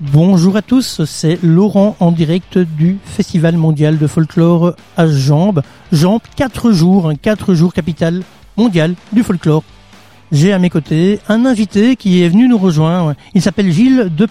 Bonjour 0.00 0.56
à 0.56 0.62
tous, 0.62 1.04
c'est 1.06 1.40
Laurent 1.42 1.96
en 1.98 2.12
direct 2.12 2.56
du 2.56 2.98
Festival 3.04 3.56
mondial 3.56 3.98
de 3.98 4.06
folklore 4.06 4.74
à 4.96 5.08
Jambes. 5.08 5.60
Jambes, 5.90 6.20
4 6.36 6.70
jours, 6.70 7.12
4 7.20 7.52
jours 7.54 7.74
capitale 7.74 8.22
mondiale 8.56 8.94
du 9.12 9.24
folklore. 9.24 9.64
J'ai 10.30 10.52
à 10.52 10.60
mes 10.60 10.70
côtés 10.70 11.18
un 11.28 11.44
invité 11.44 11.96
qui 11.96 12.22
est 12.22 12.28
venu 12.28 12.46
nous 12.46 12.58
rejoindre. 12.58 13.14
Il 13.34 13.42
s'appelle 13.42 13.72
Gilles 13.72 14.08
de 14.16 14.28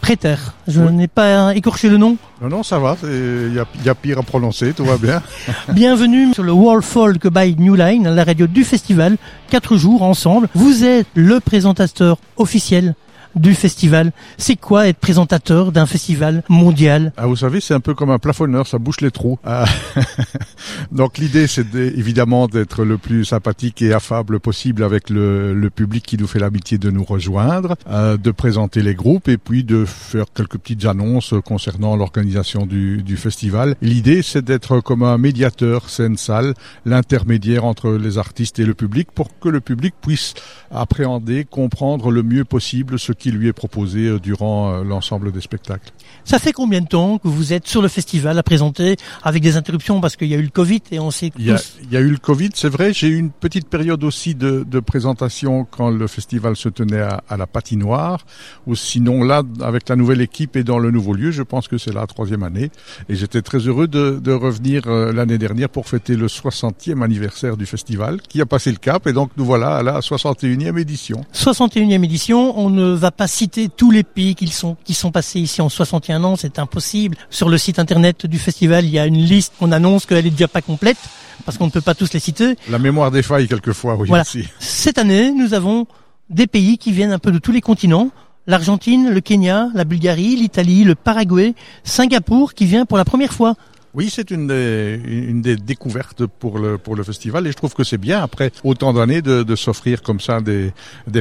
Préter. 0.00 0.36
Je 0.66 0.80
n'ai 0.80 1.06
pas 1.06 1.54
écorché 1.54 1.90
le 1.90 1.98
nom. 1.98 2.16
Non, 2.40 2.48
non, 2.48 2.62
ça 2.62 2.78
va. 2.78 2.96
Il 3.02 3.52
y 3.54 3.58
a, 3.58 3.66
y 3.84 3.90
a, 3.90 3.94
pire 3.94 4.20
à 4.20 4.22
prononcer, 4.22 4.72
tout 4.72 4.86
va 4.86 4.96
bien. 4.96 5.20
Bienvenue 5.68 6.32
sur 6.32 6.44
le 6.44 6.52
World 6.52 6.82
Folk 6.82 7.28
by 7.28 7.56
New 7.58 7.74
Line, 7.74 8.08
la 8.08 8.24
radio 8.24 8.46
du 8.46 8.64
festival. 8.64 9.18
Quatre 9.50 9.76
jours 9.76 10.02
ensemble. 10.02 10.48
Vous 10.54 10.82
êtes 10.82 11.08
le 11.14 11.40
présentateur 11.40 12.16
officiel 12.38 12.94
du 13.34 13.54
festival. 13.54 14.12
C'est 14.38 14.56
quoi 14.56 14.88
être 14.88 14.98
présentateur 14.98 15.72
d'un 15.72 15.86
festival 15.86 16.42
mondial 16.48 17.12
ah, 17.16 17.26
Vous 17.26 17.36
savez, 17.36 17.60
c'est 17.60 17.74
un 17.74 17.80
peu 17.80 17.94
comme 17.94 18.10
un 18.10 18.18
plafonneur, 18.18 18.66
ça 18.66 18.78
bouche 18.78 19.00
les 19.00 19.10
trous. 19.10 19.38
Ah. 19.44 19.64
Donc 20.92 21.18
l'idée, 21.18 21.46
c'est 21.46 21.74
évidemment 21.74 22.46
d'être 22.48 22.84
le 22.84 22.98
plus 22.98 23.24
sympathique 23.24 23.82
et 23.82 23.92
affable 23.92 24.40
possible 24.40 24.82
avec 24.82 25.10
le, 25.10 25.70
public 25.74 26.04
qui 26.04 26.16
nous 26.18 26.26
fait 26.26 26.40
l'amitié 26.40 26.78
de 26.78 26.90
nous 26.90 27.04
rejoindre, 27.04 27.76
euh, 27.88 28.16
de 28.16 28.30
présenter 28.32 28.82
les 28.82 28.94
groupes 28.94 29.28
et 29.28 29.38
puis 29.38 29.62
de 29.62 29.84
faire 29.84 30.26
quelques 30.34 30.58
petites 30.58 30.84
annonces 30.84 31.34
concernant 31.44 31.94
l'organisation 31.94 32.66
du, 32.66 33.02
du 33.02 33.16
festival. 33.16 33.76
L'idée, 33.80 34.22
c'est 34.22 34.44
d'être 34.44 34.80
comme 34.80 35.04
un 35.04 35.16
médiateur 35.16 35.88
scène-salle, 35.88 36.54
l'intermédiaire 36.84 37.64
entre 37.64 37.92
les 37.92 38.18
artistes 38.18 38.58
et 38.58 38.64
le 38.64 38.74
public 38.74 39.08
pour 39.14 39.38
que 39.38 39.48
le 39.48 39.60
public 39.60 39.94
puisse 40.00 40.34
appréhender, 40.70 41.44
comprendre 41.44 42.10
le 42.10 42.22
mieux 42.22 42.44
possible 42.44 42.98
ce 42.98 43.12
qui 43.20 43.30
lui 43.30 43.46
est 43.46 43.52
proposé 43.52 44.06
euh, 44.06 44.18
durant 44.18 44.72
euh, 44.72 44.82
l'ensemble 44.82 45.30
des 45.30 45.40
spectacles. 45.40 45.92
Ça 46.24 46.38
fait 46.38 46.52
combien 46.52 46.80
de 46.80 46.88
temps 46.88 47.18
que 47.18 47.28
vous 47.28 47.52
êtes 47.52 47.68
sur 47.68 47.82
le 47.82 47.88
festival 47.88 48.36
à 48.38 48.42
présenter 48.42 48.96
avec 49.22 49.42
des 49.42 49.56
interruptions 49.56 50.00
parce 50.00 50.16
qu'il 50.16 50.28
y 50.28 50.34
a 50.34 50.38
eu 50.38 50.42
le 50.42 50.48
Covid 50.48 50.80
et 50.90 50.98
on 50.98 51.10
sait 51.10 51.30
il 51.38 51.46
y, 51.46 51.50
a, 51.50 51.60
il 51.82 51.92
y 51.92 51.96
a 51.96 52.00
eu 52.00 52.10
le 52.10 52.16
Covid, 52.16 52.50
c'est 52.54 52.68
vrai. 52.68 52.92
J'ai 52.92 53.08
eu 53.08 53.16
une 53.16 53.30
petite 53.30 53.68
période 53.68 54.02
aussi 54.02 54.34
de, 54.34 54.64
de 54.68 54.80
présentation 54.80 55.66
quand 55.70 55.90
le 55.90 56.06
festival 56.06 56.56
se 56.56 56.68
tenait 56.68 57.00
à, 57.00 57.22
à, 57.28 57.36
la 57.36 57.46
patinoire. 57.46 58.24
Ou 58.66 58.74
sinon 58.74 59.22
là, 59.22 59.42
avec 59.60 59.88
la 59.88 59.96
nouvelle 59.96 60.20
équipe 60.20 60.56
et 60.56 60.64
dans 60.64 60.78
le 60.78 60.90
nouveau 60.90 61.12
lieu, 61.14 61.30
je 61.30 61.42
pense 61.42 61.68
que 61.68 61.78
c'est 61.78 61.92
la 61.92 62.06
troisième 62.06 62.42
année. 62.42 62.70
Et 63.08 63.14
j'étais 63.14 63.42
très 63.42 63.58
heureux 63.58 63.86
de, 63.86 64.18
de 64.22 64.32
revenir 64.32 64.82
euh, 64.86 65.12
l'année 65.12 65.38
dernière 65.38 65.68
pour 65.68 65.86
fêter 65.86 66.16
le 66.16 66.26
60e 66.26 67.02
anniversaire 67.02 67.56
du 67.56 67.66
festival 67.66 68.20
qui 68.22 68.40
a 68.40 68.46
passé 68.46 68.70
le 68.70 68.78
cap. 68.78 69.06
Et 69.06 69.12
donc 69.12 69.30
nous 69.36 69.44
voilà 69.44 69.76
à 69.76 69.82
la 69.82 70.00
61e 70.00 70.78
édition. 70.78 71.24
61e 71.34 72.02
édition, 72.04 72.58
on 72.58 72.70
ne 72.70 72.92
va 72.92 73.09
pas 73.10 73.26
citer 73.26 73.68
tous 73.68 73.90
les 73.90 74.02
pays 74.02 74.34
qui 74.34 74.48
sont, 74.48 74.76
qui 74.84 74.94
sont 74.94 75.10
passés 75.10 75.40
ici 75.40 75.60
en 75.60 75.68
61 75.68 76.24
ans, 76.24 76.36
c'est 76.36 76.58
impossible. 76.58 77.16
Sur 77.30 77.48
le 77.48 77.58
site 77.58 77.78
internet 77.78 78.26
du 78.26 78.38
festival, 78.38 78.84
il 78.84 78.90
y 78.90 78.98
a 78.98 79.06
une 79.06 79.18
liste 79.18 79.54
qu'on 79.58 79.72
annonce 79.72 80.06
qu'elle 80.06 80.26
est 80.26 80.30
déjà 80.30 80.48
pas 80.48 80.62
complète, 80.62 80.98
parce 81.44 81.58
qu'on 81.58 81.66
ne 81.66 81.70
peut 81.70 81.80
pas 81.80 81.94
tous 81.94 82.12
les 82.12 82.20
citer. 82.20 82.56
La 82.68 82.78
mémoire 82.78 83.10
des 83.10 83.22
failles 83.22 83.48
quelquefois, 83.48 83.96
oui. 83.96 84.08
Voilà. 84.08 84.22
Aussi. 84.22 84.46
Cette 84.58 84.98
année, 84.98 85.30
nous 85.32 85.54
avons 85.54 85.86
des 86.28 86.46
pays 86.46 86.78
qui 86.78 86.92
viennent 86.92 87.12
un 87.12 87.18
peu 87.18 87.32
de 87.32 87.38
tous 87.38 87.52
les 87.52 87.60
continents. 87.60 88.10
L'Argentine, 88.46 89.10
le 89.10 89.20
Kenya, 89.20 89.68
la 89.74 89.84
Bulgarie, 89.84 90.36
l'Italie, 90.36 90.84
le 90.84 90.94
Paraguay, 90.94 91.54
Singapour 91.84 92.54
qui 92.54 92.66
vient 92.66 92.86
pour 92.86 92.98
la 92.98 93.04
première 93.04 93.32
fois. 93.32 93.54
Oui, 93.92 94.08
c'est 94.08 94.30
une 94.30 94.46
des, 94.46 95.56
découvertes 95.56 96.24
pour 96.24 96.60
le, 96.60 96.78
pour 96.78 96.94
le 96.94 97.02
festival 97.02 97.46
et 97.48 97.50
je 97.50 97.56
trouve 97.56 97.74
que 97.74 97.82
c'est 97.82 97.98
bien 97.98 98.22
après 98.22 98.52
autant 98.62 98.92
d'années 98.92 99.20
de, 99.20 99.56
s'offrir 99.56 100.02
comme 100.02 100.20
ça 100.20 100.40
des, 100.40 100.72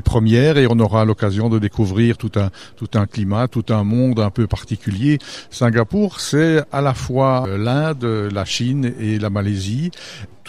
premières 0.01 0.57
et 0.57 0.67
on 0.69 0.77
aura 0.77 1.03
l'occasion 1.03 1.49
de 1.49 1.57
découvrir 1.57 2.17
tout 2.17 2.31
un, 2.35 2.51
tout 2.75 2.89
un 2.93 3.07
climat, 3.07 3.47
tout 3.47 3.65
un 3.69 3.83
monde 3.83 4.19
un 4.19 4.29
peu 4.29 4.45
particulier. 4.45 5.17
Singapour, 5.49 6.19
c'est 6.19 6.61
à 6.71 6.81
la 6.81 6.93
fois 6.93 7.47
l'Inde, 7.57 8.29
la 8.31 8.45
Chine 8.45 8.93
et 8.99 9.17
la 9.17 9.31
Malaisie 9.31 9.89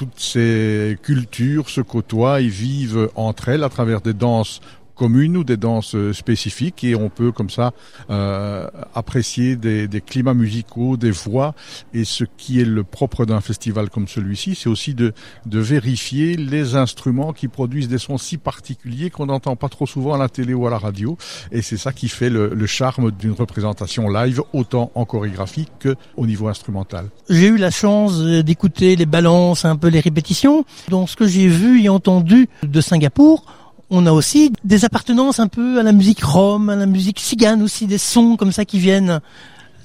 toutes 0.00 0.18
ces 0.18 0.96
cultures 1.02 1.68
se 1.68 1.82
côtoient 1.82 2.40
et 2.40 2.48
vivent 2.48 3.10
entre 3.16 3.50
elles 3.50 3.62
à 3.62 3.68
travers 3.68 4.00
des 4.00 4.14
danses 4.14 4.62
communes 5.00 5.38
ou 5.38 5.44
des 5.44 5.56
danses 5.56 5.96
spécifiques 6.12 6.84
et 6.84 6.94
on 6.94 7.08
peut 7.08 7.32
comme 7.32 7.48
ça 7.48 7.72
euh, 8.10 8.68
apprécier 8.94 9.56
des, 9.56 9.88
des, 9.88 10.02
climats 10.02 10.34
musicaux, 10.34 10.98
des 10.98 11.10
voix 11.10 11.54
et 11.94 12.04
ce 12.04 12.24
qui 12.36 12.60
est 12.60 12.66
le 12.66 12.84
propre 12.84 13.24
d'un 13.24 13.40
festival 13.40 13.88
comme 13.88 14.08
celui-ci, 14.08 14.54
c'est 14.54 14.68
aussi 14.68 14.92
de, 14.92 15.14
de 15.46 15.58
vérifier 15.58 16.36
les 16.36 16.76
instruments 16.76 17.32
qui 17.32 17.48
produisent 17.48 17.88
des 17.88 17.96
sons 17.96 18.18
si 18.18 18.36
particuliers 18.36 19.08
qu'on 19.08 19.24
n'entend 19.24 19.56
pas 19.56 19.70
trop 19.70 19.86
souvent 19.86 20.12
à 20.12 20.18
la 20.18 20.28
télé 20.28 20.52
ou 20.52 20.66
à 20.66 20.70
la 20.70 20.76
radio 20.76 21.16
et 21.50 21.62
c'est 21.62 21.78
ça 21.78 21.94
qui 21.94 22.08
fait 22.10 22.28
le, 22.28 22.50
le 22.52 22.66
charme 22.66 23.10
d'une 23.10 23.32
représentation 23.32 24.06
live 24.10 24.42
autant 24.52 24.92
en 24.94 25.06
chorégraphie 25.06 25.68
que 25.78 25.96
au 26.18 26.26
niveau 26.26 26.48
instrumental. 26.48 27.06
J'ai 27.30 27.46
eu 27.46 27.56
la 27.56 27.70
chance 27.70 28.20
d'écouter 28.20 28.96
les 28.96 29.06
balances, 29.06 29.64
un 29.64 29.76
peu 29.76 29.88
les 29.88 30.00
répétitions. 30.00 30.66
Dans 30.90 31.06
ce 31.06 31.16
que 31.16 31.26
j'ai 31.26 31.48
vu 31.48 31.82
et 31.82 31.88
entendu 31.88 32.50
de 32.62 32.80
Singapour, 32.82 33.46
on 33.90 34.06
a 34.06 34.12
aussi 34.12 34.52
des 34.64 34.84
appartenances 34.84 35.40
un 35.40 35.48
peu 35.48 35.78
à 35.80 35.82
la 35.82 35.92
musique 35.92 36.22
rome, 36.22 36.70
à 36.70 36.76
la 36.76 36.86
musique 36.86 37.18
cigane 37.20 37.62
aussi, 37.62 37.86
des 37.86 37.98
sons 37.98 38.36
comme 38.36 38.52
ça 38.52 38.64
qui 38.64 38.78
viennent. 38.78 39.20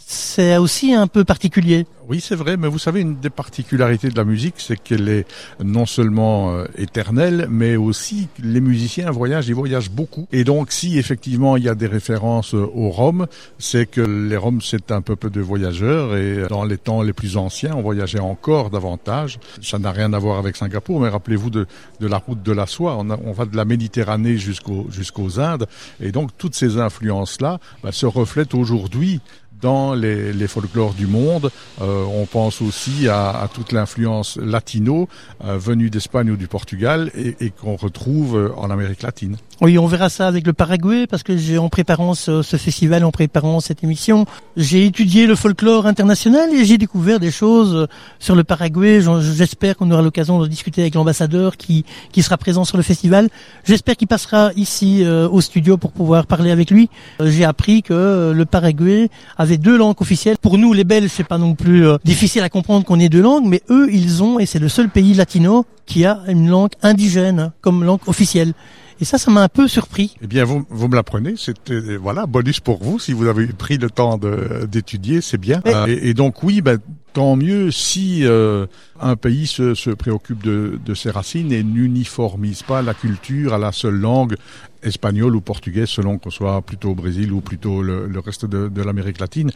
C'est 0.07 0.57
aussi 0.57 0.93
un 0.93 1.07
peu 1.07 1.23
particulier. 1.23 1.87
Oui, 2.07 2.21
c'est 2.21 2.35
vrai, 2.35 2.57
mais 2.57 2.67
vous 2.67 2.77
savez, 2.77 3.01
une 3.01 3.19
des 3.19 3.31
particularités 3.31 4.09
de 4.09 4.15
la 4.15 4.23
musique, 4.23 4.55
c'est 4.59 4.77
qu'elle 4.77 5.09
est 5.09 5.25
non 5.63 5.87
seulement 5.87 6.51
euh, 6.51 6.65
éternelle, 6.77 7.47
mais 7.49 7.75
aussi 7.75 8.27
les 8.37 8.61
musiciens 8.61 9.09
voyagent, 9.09 9.47
ils 9.47 9.55
voyagent 9.55 9.89
beaucoup. 9.89 10.27
Et 10.31 10.43
donc, 10.43 10.71
si 10.71 10.99
effectivement 10.99 11.57
il 11.57 11.63
y 11.63 11.69
a 11.69 11.73
des 11.73 11.87
références 11.87 12.53
euh, 12.53 12.69
aux 12.75 12.91
Roms, 12.91 13.25
c'est 13.57 13.87
que 13.87 14.01
les 14.01 14.37
Roms, 14.37 14.61
c'est 14.61 14.91
un 14.91 15.01
peuple 15.01 15.31
de 15.31 15.41
voyageurs, 15.41 16.15
et 16.15 16.47
dans 16.47 16.65
les 16.65 16.77
temps 16.77 17.01
les 17.01 17.13
plus 17.13 17.37
anciens, 17.37 17.73
on 17.75 17.81
voyageait 17.81 18.19
encore 18.19 18.69
davantage. 18.69 19.39
Ça 19.63 19.79
n'a 19.79 19.91
rien 19.91 20.13
à 20.13 20.19
voir 20.19 20.37
avec 20.37 20.55
Singapour, 20.55 20.99
mais 20.99 21.09
rappelez-vous 21.09 21.49
de, 21.49 21.65
de 21.99 22.07
la 22.07 22.19
route 22.19 22.43
de 22.43 22.51
la 22.51 22.67
soie. 22.67 22.95
On 22.97 23.31
va 23.31 23.45
de 23.45 23.57
la 23.57 23.65
Méditerranée 23.65 24.37
jusqu'aux 24.37 24.85
jusqu'aux 24.91 25.39
Indes, 25.39 25.65
et 25.99 26.11
donc 26.11 26.29
toutes 26.37 26.53
ces 26.53 26.77
influences-là 26.77 27.59
bah, 27.81 27.91
se 27.91 28.05
reflètent 28.05 28.53
aujourd'hui 28.53 29.21
dans 29.65 29.95
les, 29.95 30.31
les 30.31 30.47
folklores 30.47 30.93
du 30.93 31.07
monde. 31.07 31.49
Euh, 31.81 32.03
on 32.03 32.27
pense 32.27 32.61
aussi 32.61 33.07
à, 33.09 33.49
toute 33.51 33.71
l'influence 33.71 34.37
latino 34.37 35.09
euh, 35.43 35.57
venue 35.57 35.89
d'Espagne 35.89 36.29
ou 36.29 36.37
du 36.37 36.47
Portugal 36.47 37.09
et, 37.15 37.35
et 37.39 37.49
qu'on 37.49 37.75
retrouve 37.75 38.37
euh, 38.37 38.49
en 38.57 38.69
Amérique 38.69 39.01
latine. 39.01 39.37
Oui, 39.61 39.77
on 39.77 39.87
verra 39.87 40.09
ça 40.09 40.27
avec 40.27 40.45
le 40.45 40.51
Paraguay 40.51 41.07
parce 41.07 41.23
que 41.23 41.37
j'ai 41.37 41.57
en 41.57 41.69
préparant 41.69 42.13
ce, 42.13 42.41
festival, 42.41 43.05
en 43.05 43.11
préparant 43.11 43.61
cette 43.61 43.85
émission, 43.85 44.25
j'ai 44.57 44.85
étudié 44.85 45.27
le 45.27 45.35
folklore 45.35 45.85
international 45.85 46.53
et 46.53 46.65
j'ai 46.65 46.77
découvert 46.77 47.21
des 47.21 47.31
choses 47.31 47.87
sur 48.19 48.35
le 48.35 48.43
Paraguay. 48.43 48.99
J'espère 49.21 49.77
qu'on 49.77 49.89
aura 49.91 50.01
l'occasion 50.01 50.41
de 50.41 50.47
discuter 50.47 50.81
avec 50.81 50.95
l'ambassadeur 50.95 51.55
qui 51.55 51.85
qui 52.11 52.21
sera 52.21 52.37
présent 52.37 52.65
sur 52.65 52.75
le 52.75 52.83
festival. 52.83 53.29
J'espère 53.63 53.95
qu'il 53.95 54.09
passera 54.09 54.51
ici 54.57 55.03
euh, 55.05 55.29
au 55.29 55.39
studio 55.39 55.77
pour 55.77 55.93
pouvoir 55.93 56.27
parler 56.27 56.51
avec 56.51 56.69
lui. 56.69 56.89
Euh, 57.21 57.29
j'ai 57.29 57.45
appris 57.45 57.81
que 57.81 58.33
le 58.35 58.45
Paraguay 58.45 59.09
avait 59.37 59.57
deux 59.57 59.77
langues 59.77 60.01
officielles. 60.01 60.37
Pour 60.37 60.57
nous, 60.57 60.73
les 60.73 60.83
Belges, 60.83 61.11
c'est 61.13 61.23
pas 61.23 61.37
non 61.37 61.55
plus 61.55 61.87
euh, 61.87 61.97
difficile 62.03 62.43
à 62.43 62.49
comprendre 62.49 62.85
qu'on 62.85 62.99
ait 62.99 63.09
deux 63.09 63.21
langues, 63.21 63.45
mais 63.45 63.61
eux, 63.69 63.87
ils 63.89 64.21
ont 64.21 64.37
et 64.37 64.45
c'est 64.45 64.59
le 64.59 64.67
seul 64.67 64.89
pays 64.89 65.13
latino 65.13 65.65
qui 65.85 66.03
a 66.03 66.19
une 66.27 66.49
langue 66.49 66.71
indigène 66.81 67.51
comme 67.61 67.85
langue 67.85 68.01
officielle. 68.07 68.53
Et 69.01 69.05
ça, 69.05 69.17
ça 69.17 69.31
m'a 69.31 69.43
un 69.43 69.49
peu 69.49 69.67
surpris. 69.67 70.15
Eh 70.21 70.27
bien, 70.27 70.45
vous, 70.45 70.65
vous 70.69 70.87
me 70.87 70.95
l'apprenez. 70.95 71.35
C'était 71.37 71.97
voilà 71.97 72.25
bonus 72.25 72.59
pour 72.59 72.81
vous 72.81 72.99
si 72.99 73.13
vous 73.13 73.27
avez 73.27 73.47
pris 73.47 73.77
le 73.77 73.89
temps 73.89 74.19
d'étudier, 74.67 75.21
c'est 75.21 75.37
bien. 75.37 75.61
Mais... 75.65 75.75
Euh, 75.75 75.87
et, 75.87 76.09
et, 76.09 76.13
donc 76.13 76.43
oui, 76.43 76.61
ben, 76.61 76.79
tant 77.15 77.37
mieux 77.37 77.71
si 77.71 78.25
euh, 78.25 78.67
un 78.99 79.15
pays 79.15 79.47
se, 79.47 79.73
se 79.73 79.89
préoccupe 79.89 80.43
de, 80.43 80.77
de, 80.85 80.93
ses 80.93 81.11
racines 81.11 81.53
et 81.53 81.63
n'uniformise 81.63 82.61
pas 82.61 82.81
la 82.81 82.93
culture 82.93 83.53
à 83.53 83.57
la 83.57 83.71
seule 83.71 83.95
langue 83.95 84.35
espagnole 84.83 85.33
ou 85.33 85.39
portugaise, 85.39 85.87
selon 85.87 86.17
qu'on 86.17 86.29
soit 86.29 86.61
plutôt 86.61 86.89
au 86.89 86.95
Brésil 86.95 87.31
ou 87.31 87.39
plutôt 87.39 87.81
le, 87.81 88.07
le 88.07 88.19
reste 88.19 88.45
de, 88.45 88.67
de 88.67 88.81
l'Amérique 88.81 89.21
latine. 89.21 89.51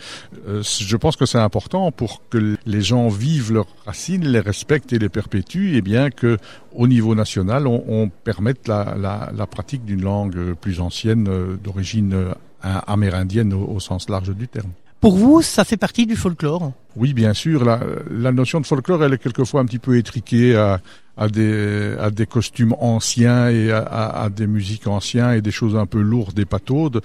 Euh, 0.47 0.63
je 0.63 0.95
pense 0.95 1.17
que 1.17 1.25
c'est 1.25 1.37
important 1.37 1.91
pour 1.91 2.21
que 2.29 2.55
les 2.65 2.81
gens 2.81 3.09
vivent 3.09 3.51
leurs 3.51 3.67
racines, 3.85 4.25
les 4.25 4.39
respectent 4.39 4.93
et 4.93 4.99
les 4.99 5.09
perpétuent, 5.09 5.75
et 5.75 5.81
bien 5.81 6.11
que 6.11 6.37
au 6.73 6.87
niveau 6.87 7.13
national, 7.13 7.67
on, 7.67 7.83
on 7.89 8.07
permette 8.07 8.69
la, 8.69 8.95
la, 8.97 9.33
la 9.35 9.47
pratique 9.47 9.83
d'une 9.83 10.01
langue 10.01 10.53
plus 10.53 10.79
ancienne 10.79 11.27
euh, 11.27 11.57
d'origine 11.61 12.13
euh, 12.13 12.33
amérindienne 12.63 13.51
au, 13.53 13.65
au 13.65 13.81
sens 13.81 14.07
large 14.07 14.33
du 14.33 14.47
terme. 14.47 14.71
Pour 15.01 15.15
vous, 15.15 15.41
ça 15.41 15.63
fait 15.63 15.77
partie 15.77 16.05
du 16.05 16.17
folklore 16.17 16.73
Oui, 16.97 17.13
bien 17.13 17.33
sûr. 17.33 17.63
La, 17.63 17.79
la, 18.11 18.33
notion 18.33 18.59
de 18.59 18.65
folklore, 18.65 19.01
elle 19.03 19.13
est 19.13 19.17
quelquefois 19.17 19.61
un 19.61 19.65
petit 19.65 19.79
peu 19.79 19.97
étriquée 19.97 20.57
à, 20.57 20.81
à, 21.15 21.29
des, 21.29 21.95
à 21.97 22.11
des 22.11 22.25
costumes 22.25 22.75
anciens 22.79 23.49
et 23.49 23.71
à, 23.71 23.79
à, 23.79 24.29
des 24.29 24.45
musiques 24.45 24.87
anciens 24.87 25.31
et 25.31 25.41
des 25.41 25.51
choses 25.51 25.77
un 25.77 25.85
peu 25.85 26.01
lourdes 26.01 26.37
et 26.37 26.43
pataudes. 26.43 27.01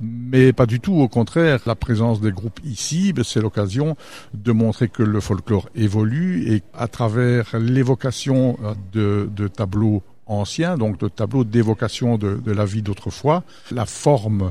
Mais 0.00 0.52
pas 0.52 0.66
du 0.66 0.80
tout. 0.80 0.94
Au 0.94 1.06
contraire, 1.06 1.60
la 1.66 1.76
présence 1.76 2.20
des 2.20 2.32
groupes 2.32 2.58
ici, 2.64 3.12
ben, 3.12 3.22
c'est 3.22 3.40
l'occasion 3.40 3.96
de 4.34 4.50
montrer 4.50 4.88
que 4.88 5.04
le 5.04 5.20
folklore 5.20 5.68
évolue 5.76 6.52
et 6.52 6.62
à 6.74 6.88
travers 6.88 7.56
l'évocation 7.56 8.58
de, 8.92 9.30
de 9.34 9.46
tableaux 9.46 10.02
anciens, 10.26 10.76
donc 10.76 10.98
de 10.98 11.06
tableaux 11.06 11.44
d'évocation 11.44 12.18
de, 12.18 12.40
de 12.44 12.50
la 12.50 12.64
vie 12.64 12.82
d'autrefois, 12.82 13.44
la 13.70 13.86
forme 13.86 14.50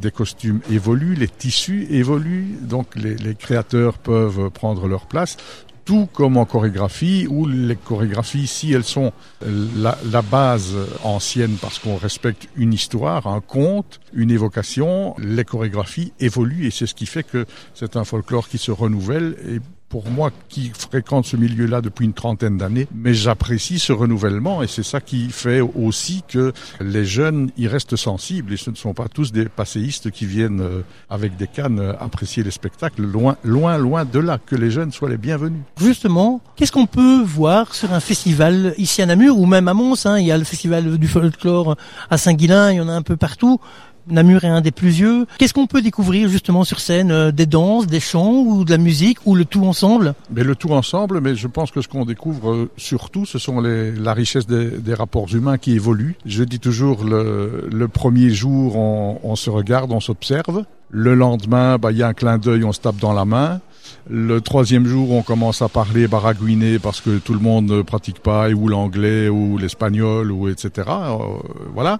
des 0.00 0.10
costumes 0.10 0.60
évoluent, 0.70 1.14
les 1.14 1.28
tissus 1.28 1.86
évoluent, 1.90 2.56
donc 2.60 2.94
les, 2.96 3.34
créateurs 3.34 3.98
peuvent 3.98 4.50
prendre 4.50 4.86
leur 4.86 5.06
place 5.06 5.36
tout 5.84 6.08
comme 6.12 6.36
en 6.36 6.44
chorégraphie, 6.44 7.26
où 7.28 7.46
les 7.46 7.76
chorégraphies, 7.76 8.46
si 8.46 8.72
elles 8.72 8.84
sont 8.84 9.12
la, 9.44 10.22
base 10.22 10.76
ancienne 11.02 11.56
parce 11.60 11.78
qu'on 11.78 11.96
respecte 11.96 12.48
une 12.56 12.72
histoire, 12.72 13.26
un 13.26 13.40
conte, 13.40 14.00
une 14.12 14.30
évocation, 14.30 15.16
les 15.18 15.44
chorégraphies 15.44 16.12
évoluent 16.20 16.66
et 16.66 16.70
c'est 16.70 16.86
ce 16.86 16.94
qui 16.94 17.06
fait 17.06 17.24
que 17.24 17.46
c'est 17.74 17.96
un 17.96 18.04
folklore 18.04 18.48
qui 18.48 18.58
se 18.58 18.70
renouvelle 18.70 19.60
pour 19.92 20.10
moi 20.10 20.30
qui 20.48 20.72
fréquente 20.74 21.26
ce 21.26 21.36
milieu-là 21.36 21.82
depuis 21.82 22.06
une 22.06 22.14
trentaine 22.14 22.56
d'années, 22.56 22.88
mais 22.94 23.12
j'apprécie 23.12 23.78
ce 23.78 23.92
renouvellement 23.92 24.62
et 24.62 24.66
c'est 24.66 24.82
ça 24.82 25.02
qui 25.02 25.28
fait 25.28 25.60
aussi 25.60 26.22
que 26.26 26.54
les 26.80 27.04
jeunes 27.04 27.50
y 27.58 27.68
restent 27.68 27.96
sensibles 27.96 28.54
et 28.54 28.56
ce 28.56 28.70
ne 28.70 28.74
sont 28.74 28.94
pas 28.94 29.08
tous 29.08 29.32
des 29.32 29.44
passéistes 29.50 30.10
qui 30.10 30.24
viennent 30.24 30.62
euh, 30.62 30.80
avec 31.10 31.36
des 31.36 31.46
cannes 31.46 31.78
euh, 31.78 31.92
apprécier 32.00 32.42
les 32.42 32.50
spectacles. 32.50 33.02
Loin, 33.02 33.36
loin, 33.44 33.76
loin 33.76 34.06
de 34.06 34.18
là, 34.18 34.38
que 34.38 34.56
les 34.56 34.70
jeunes 34.70 34.92
soient 34.92 35.10
les 35.10 35.18
bienvenus. 35.18 35.60
Justement, 35.78 36.40
qu'est-ce 36.56 36.72
qu'on 36.72 36.86
peut 36.86 37.20
voir 37.22 37.74
sur 37.74 37.92
un 37.92 38.00
festival 38.00 38.72
ici 38.78 39.02
à 39.02 39.06
Namur 39.06 39.38
ou 39.38 39.44
même 39.44 39.68
à 39.68 39.74
Mons 39.74 40.06
hein, 40.06 40.18
Il 40.18 40.26
y 40.26 40.32
a 40.32 40.38
le 40.38 40.44
festival 40.44 40.96
du 40.96 41.06
folklore 41.06 41.76
à 42.08 42.16
Saint-Guilain, 42.16 42.72
il 42.72 42.76
y 42.76 42.80
en 42.80 42.88
a 42.88 42.94
un 42.94 43.02
peu 43.02 43.18
partout. 43.18 43.60
Namur 44.08 44.44
est 44.44 44.48
un 44.48 44.60
des 44.60 44.70
plus 44.70 44.88
vieux. 44.88 45.26
Qu'est-ce 45.38 45.54
qu'on 45.54 45.66
peut 45.66 45.82
découvrir 45.82 46.28
justement 46.28 46.64
sur 46.64 46.80
scène 46.80 47.10
euh, 47.10 47.30
Des 47.30 47.46
danses, 47.46 47.86
des 47.86 48.00
chants 48.00 48.42
ou 48.42 48.64
de 48.64 48.70
la 48.70 48.78
musique 48.78 49.18
ou 49.26 49.34
le 49.34 49.44
tout 49.44 49.64
ensemble? 49.64 50.14
Mais 50.30 50.44
le 50.44 50.56
tout 50.56 50.70
ensemble, 50.70 51.20
mais 51.20 51.34
je 51.34 51.46
pense 51.46 51.70
que 51.70 51.80
ce 51.80 51.88
qu'on 51.88 52.04
découvre 52.04 52.52
euh, 52.52 52.70
surtout, 52.76 53.26
ce 53.26 53.38
sont 53.38 53.60
la 53.60 54.14
richesse 54.14 54.46
des, 54.46 54.94
rapports 54.94 55.34
humains 55.34 55.58
qui 55.58 55.72
évoluent. 55.72 56.16
Je 56.26 56.44
dis 56.44 56.60
toujours, 56.60 57.04
le, 57.04 57.86
premier 57.88 58.30
jour, 58.30 58.76
on, 58.76 59.20
on, 59.22 59.36
se 59.36 59.48
regarde, 59.48 59.90
on 59.92 60.00
s'observe. 60.00 60.64
Le 60.90 61.14
lendemain, 61.14 61.78
bah, 61.78 61.92
il 61.92 61.98
y 61.98 62.02
a 62.02 62.08
un 62.08 62.14
clin 62.14 62.38
d'œil, 62.38 62.64
on 62.64 62.72
se 62.72 62.80
tape 62.80 62.98
dans 62.98 63.14
la 63.14 63.24
main. 63.24 63.60
Le 64.08 64.40
troisième 64.40 64.86
jour, 64.86 65.12
on 65.12 65.22
commence 65.22 65.62
à 65.62 65.68
parler 65.68 66.08
baragouiner 66.08 66.78
parce 66.78 67.00
que 67.00 67.18
tout 67.18 67.34
le 67.34 67.40
monde 67.40 67.66
ne 67.70 67.82
pratique 67.82 68.20
pas 68.20 68.50
ou 68.50 68.68
l'anglais 68.68 69.28
ou 69.28 69.58
l'espagnol 69.58 70.30
ou 70.32 70.48
etc. 70.48 70.88
Euh, 70.88 71.16
voilà. 71.74 71.98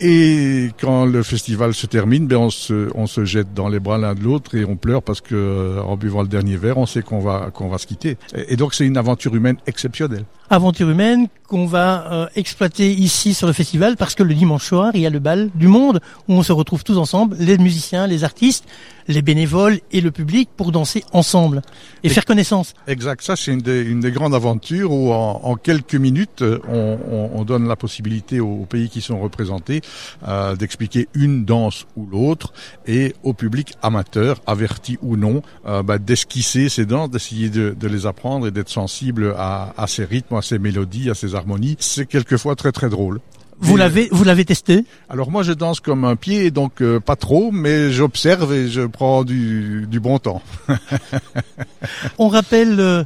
Et 0.00 0.70
quand 0.80 1.04
le 1.06 1.22
festival 1.22 1.74
se 1.74 1.86
termine, 1.86 2.26
ben 2.26 2.36
on 2.36 2.50
se, 2.50 2.90
on 2.94 3.06
se 3.06 3.24
jette 3.24 3.54
dans 3.54 3.68
les 3.68 3.80
bras 3.80 3.98
l'un 3.98 4.14
de 4.14 4.20
l'autre 4.20 4.54
et 4.56 4.64
on 4.64 4.76
pleure 4.76 5.02
parce 5.02 5.20
que 5.20 5.34
euh, 5.34 5.82
en 5.82 5.96
buvant 5.96 6.22
le 6.22 6.28
dernier 6.28 6.56
verre, 6.56 6.78
on 6.78 6.86
sait 6.86 7.02
qu'on 7.02 7.20
va 7.20 7.50
qu'on 7.52 7.68
va 7.68 7.78
se 7.78 7.86
quitter. 7.86 8.16
Et, 8.34 8.54
et 8.54 8.56
donc 8.56 8.74
c'est 8.74 8.86
une 8.86 8.96
aventure 8.96 9.34
humaine 9.34 9.56
exceptionnelle. 9.66 10.24
Aventure 10.50 10.90
humaine 10.90 11.28
qu'on 11.48 11.66
va 11.66 12.12
euh, 12.12 12.26
exploiter 12.36 12.92
ici 12.92 13.32
sur 13.32 13.46
le 13.46 13.54
festival 13.54 13.96
parce 13.96 14.14
que 14.14 14.22
le 14.22 14.34
dimanche 14.34 14.64
soir, 14.64 14.90
il 14.94 15.00
y 15.00 15.06
a 15.06 15.10
le 15.10 15.18
bal 15.18 15.50
du 15.54 15.68
monde 15.68 16.00
où 16.28 16.34
on 16.34 16.42
se 16.42 16.52
retrouve 16.52 16.84
tous 16.84 16.98
ensemble, 16.98 17.36
les 17.38 17.56
musiciens, 17.56 18.06
les 18.06 18.24
artistes, 18.24 18.66
les 19.08 19.22
bénévoles 19.22 19.80
et 19.92 20.00
le 20.00 20.10
public 20.10 20.48
pour 20.56 20.72
danser 20.72 21.04
ensemble 21.12 21.62
et, 22.02 22.06
et 22.06 22.10
faire 22.10 22.24
connaissance. 22.24 22.74
Exact, 22.86 23.22
ça 23.22 23.36
c'est 23.36 23.52
une 23.52 23.60
des, 23.60 23.82
une 23.82 24.00
des 24.00 24.10
grandes 24.10 24.34
aventures 24.34 24.92
où 24.92 25.12
en, 25.12 25.40
en 25.42 25.56
quelques 25.56 25.94
minutes, 25.94 26.42
on, 26.68 26.98
on, 27.10 27.30
on, 27.34 27.44
donne 27.44 27.68
la 27.68 27.76
possibilité 27.76 28.40
aux 28.40 28.64
pays 28.64 28.88
qui 28.88 29.00
sont 29.00 29.20
représentés 29.20 29.82
euh, 30.26 30.56
d'expliquer 30.56 31.08
une 31.14 31.44
danse 31.44 31.86
ou 31.96 32.06
l'autre 32.06 32.52
et 32.86 33.14
au 33.22 33.34
public 33.34 33.74
amateur, 33.82 34.40
averti 34.46 34.98
ou 35.02 35.16
non, 35.16 35.42
euh, 35.66 35.82
bah, 35.82 35.98
d'esquisser 35.98 36.68
ces 36.68 36.86
danses, 36.86 37.10
d'essayer 37.10 37.50
de, 37.50 37.74
de, 37.78 37.88
les 37.88 38.06
apprendre 38.06 38.46
et 38.46 38.50
d'être 38.50 38.68
sensible 38.70 39.34
à, 39.36 39.74
à 39.76 39.86
ces 39.86 40.04
rythmes, 40.04 40.36
à 40.36 40.42
ces 40.42 40.58
mélodies, 40.58 41.10
à 41.10 41.14
ces 41.14 41.34
harmonies. 41.34 41.76
C'est 41.78 42.06
quelquefois 42.06 42.56
très 42.56 42.72
très 42.72 42.88
drôle. 42.88 43.20
Vous 43.60 43.76
l'avez, 43.76 44.08
vous 44.10 44.24
l'avez 44.24 44.44
testé 44.44 44.84
Alors 45.08 45.30
moi, 45.30 45.42
je 45.42 45.52
danse 45.52 45.80
comme 45.80 46.04
un 46.04 46.16
pied, 46.16 46.50
donc 46.50 46.80
euh, 46.80 47.00
pas 47.00 47.16
trop, 47.16 47.50
mais 47.52 47.90
j'observe 47.92 48.52
et 48.52 48.68
je 48.68 48.82
prends 48.82 49.24
du, 49.24 49.86
du 49.88 50.00
bon 50.00 50.18
temps. 50.18 50.42
On 52.18 52.28
rappelle 52.28 52.80
euh, 52.80 53.04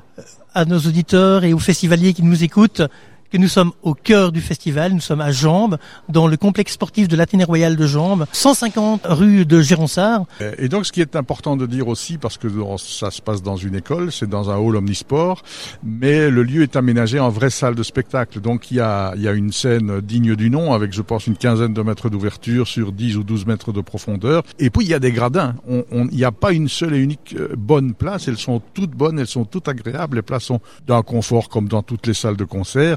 à 0.55 0.65
nos 0.65 0.79
auditeurs 0.79 1.45
et 1.45 1.53
aux 1.53 1.59
festivaliers 1.59 2.15
qui 2.15 2.23
nous 2.23 2.43
écoutent 2.43 2.83
que 3.31 3.37
nous 3.37 3.49
sommes 3.49 3.73
au 3.83 3.95
cœur 3.95 4.33
du 4.33 4.41
festival, 4.41 4.93
nous 4.93 5.01
sommes 5.01 5.21
à 5.21 5.33
Jambes, 5.33 5.79
dans 6.09 6.27
le 6.27 6.37
complexe 6.37 6.73
sportif 6.73 7.09
de 7.09 7.17
l'Athénée 7.17 7.45
Royal 7.45 7.77
de 7.77 7.87
Jambes, 7.87 8.27
150 8.33 9.03
rue 9.05 9.45
de 9.45 9.61
Géronsard. 9.61 10.25
Et 10.59 10.69
donc 10.69 10.87
ce 10.87 10.93
qui 10.93 11.01
est 11.01 11.17
important 11.17 11.57
de 11.57 11.67
dire 11.67 11.89
aussi, 11.89 12.19
parce 12.19 12.39
que 12.39 12.49
ça 12.79 13.11
se 13.11 13.21
passe 13.21 13.43
dans 13.43 13.57
une 13.57 13.75
école, 13.75 14.13
c'est 14.13 14.29
dans 14.29 14.51
un 14.51 14.57
hall 14.57 14.77
omnisport, 14.77 15.43
mais 15.83 16.31
le 16.31 16.43
lieu 16.43 16.63
est 16.63 16.77
aménagé 16.77 17.21
en 17.21 17.29
vraie 17.29 17.51
salle 17.51 17.75
de 17.75 17.83
spectacle. 17.83 18.41
Donc 18.41 18.71
il 18.71 18.79
y 18.79 18.81
a, 18.81 19.13
il 19.17 19.23
y 19.23 19.29
a 19.29 19.33
une 19.33 19.53
scène 19.53 20.01
digne 20.01 20.35
du 20.35 20.51
nom, 20.51 20.73
avec 20.73 20.93
je 20.93 21.03
pense 21.03 21.27
une 21.27 21.37
quinzaine 21.37 21.75
de 21.75 21.83
mètres 21.83 22.09
d'ouverture 22.09 22.67
sur 22.67 22.93
10 22.93 23.17
ou 23.17 23.25
12 23.25 23.47
mètres 23.47 23.73
de 23.73 23.81
profondeur. 23.81 24.43
Et 24.59 24.71
puis 24.71 24.85
il 24.85 24.91
y 24.91 24.95
a 24.95 24.99
des 24.99 25.13
gradins. 25.13 25.55
Il 25.69 26.17
n'y 26.17 26.25
a 26.25 26.33
pas 26.33 26.53
une 26.53 26.69
seule 26.69 26.95
et 26.95 26.99
unique 26.99 27.37
bonne 27.57 27.95
place, 27.95 28.29
elles 28.29 28.39
sont 28.39 28.63
toutes 28.75 28.93
bonnes, 28.93 29.19
elles 29.19 29.27
sont 29.27 29.45
toutes 29.45 29.69
agréables. 29.69 30.17
Les 30.17 30.23
places 30.23 30.45
sont 30.45 30.61
d'un 30.87 31.03
confort 31.03 31.49
comme 31.49 31.69
dans 31.69 31.83
toutes 31.83 32.07
les 32.07 32.15
salles 32.15 32.37
de 32.37 32.45
concert. 32.45 32.97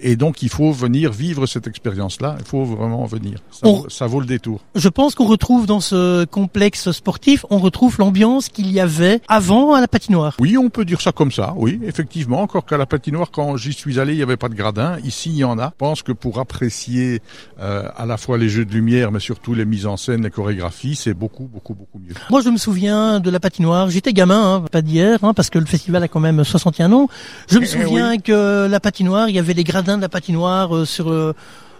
Et 0.00 0.16
donc, 0.16 0.42
il 0.42 0.48
faut 0.48 0.72
venir 0.72 1.12
vivre 1.12 1.46
cette 1.46 1.66
expérience-là. 1.66 2.36
Il 2.38 2.44
faut 2.44 2.64
vraiment 2.64 3.04
venir. 3.06 3.40
Ça, 3.50 3.66
on, 3.66 3.72
vaut, 3.74 3.88
ça 3.88 4.06
vaut 4.06 4.20
le 4.20 4.26
détour. 4.26 4.60
Je 4.74 4.88
pense 4.88 5.14
qu'on 5.14 5.26
retrouve 5.26 5.66
dans 5.66 5.80
ce 5.80 6.24
complexe 6.24 6.92
sportif, 6.92 7.44
on 7.50 7.58
retrouve 7.58 7.96
l'ambiance 7.98 8.48
qu'il 8.48 8.70
y 8.70 8.80
avait 8.80 9.20
avant 9.28 9.74
à 9.74 9.80
la 9.80 9.88
patinoire. 9.88 10.36
Oui, 10.38 10.56
on 10.56 10.70
peut 10.70 10.84
dire 10.84 11.00
ça 11.00 11.12
comme 11.12 11.32
ça. 11.32 11.54
Oui, 11.56 11.80
effectivement. 11.84 12.42
Encore 12.42 12.64
qu'à 12.64 12.76
la 12.76 12.86
patinoire, 12.86 13.30
quand 13.30 13.56
j'y 13.56 13.72
suis 13.72 13.98
allé, 13.98 14.12
il 14.12 14.16
n'y 14.16 14.22
avait 14.22 14.36
pas 14.36 14.48
de 14.48 14.54
gradin. 14.54 14.98
Ici, 15.04 15.30
il 15.30 15.36
y 15.36 15.44
en 15.44 15.58
a. 15.58 15.66
Je 15.66 15.78
pense 15.78 16.02
que 16.02 16.12
pour 16.12 16.38
apprécier 16.38 17.20
euh, 17.60 17.88
à 17.96 18.06
la 18.06 18.16
fois 18.16 18.38
les 18.38 18.48
jeux 18.48 18.64
de 18.64 18.72
lumière, 18.72 19.10
mais 19.10 19.20
surtout 19.20 19.54
les 19.54 19.64
mises 19.64 19.86
en 19.86 19.96
scène, 19.96 20.22
les 20.22 20.30
chorégraphies, 20.30 20.94
c'est 20.94 21.14
beaucoup, 21.14 21.44
beaucoup, 21.44 21.74
beaucoup 21.74 21.98
mieux. 21.98 22.14
Moi, 22.30 22.40
je 22.42 22.50
me 22.50 22.56
souviens 22.56 23.20
de 23.20 23.30
la 23.30 23.40
patinoire. 23.40 23.90
J'étais 23.90 24.12
gamin, 24.12 24.56
hein, 24.56 24.64
pas 24.70 24.82
d'hier, 24.82 25.18
hein, 25.22 25.34
parce 25.34 25.50
que 25.50 25.58
le 25.58 25.66
festival 25.66 26.02
a 26.02 26.08
quand 26.08 26.20
même 26.20 26.44
61 26.44 26.92
ans. 26.92 27.08
Je 27.50 27.58
me 27.58 27.64
souviens 27.64 28.10
oui. 28.12 28.22
que 28.22 28.66
la 28.70 28.80
patinoire, 28.80 29.28
il 29.28 29.34
y 29.34 29.38
avait 29.38 29.54
les 29.54 29.64
gradins 29.64 29.87
de 29.96 30.02
la 30.02 30.08
patinoire 30.08 30.74
euh, 30.74 30.84
sur 30.84 31.10
euh, 31.10 31.34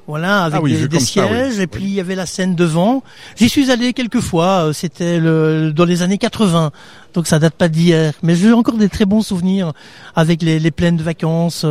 voilà 0.06 0.44
avec 0.44 0.58
ah 0.58 0.62
oui, 0.62 0.72
des, 0.74 0.88
des 0.88 1.00
sièges 1.00 1.52
ça, 1.52 1.56
oui. 1.56 1.62
et 1.62 1.66
puis 1.66 1.84
il 1.84 1.94
y 1.94 2.00
avait 2.00 2.14
la 2.14 2.24
scène 2.24 2.54
devant. 2.54 3.02
J'y 3.36 3.48
suis 3.48 3.70
allé 3.70 3.92
quelques 3.92 4.20
fois, 4.20 4.68
euh, 4.68 4.72
c'était 4.72 5.18
le, 5.20 5.72
dans 5.72 5.84
les 5.84 6.02
années 6.02 6.16
80, 6.16 6.70
donc 7.12 7.26
ça 7.26 7.38
date 7.38 7.54
pas 7.54 7.68
d'hier, 7.68 8.14
mais 8.22 8.34
j'ai 8.34 8.52
encore 8.52 8.76
des 8.78 8.88
très 8.88 9.04
bons 9.04 9.20
souvenirs 9.22 9.72
avec 10.16 10.42
les, 10.42 10.58
les 10.58 10.70
pleines 10.70 10.96
de 10.96 11.02
vacances 11.02 11.66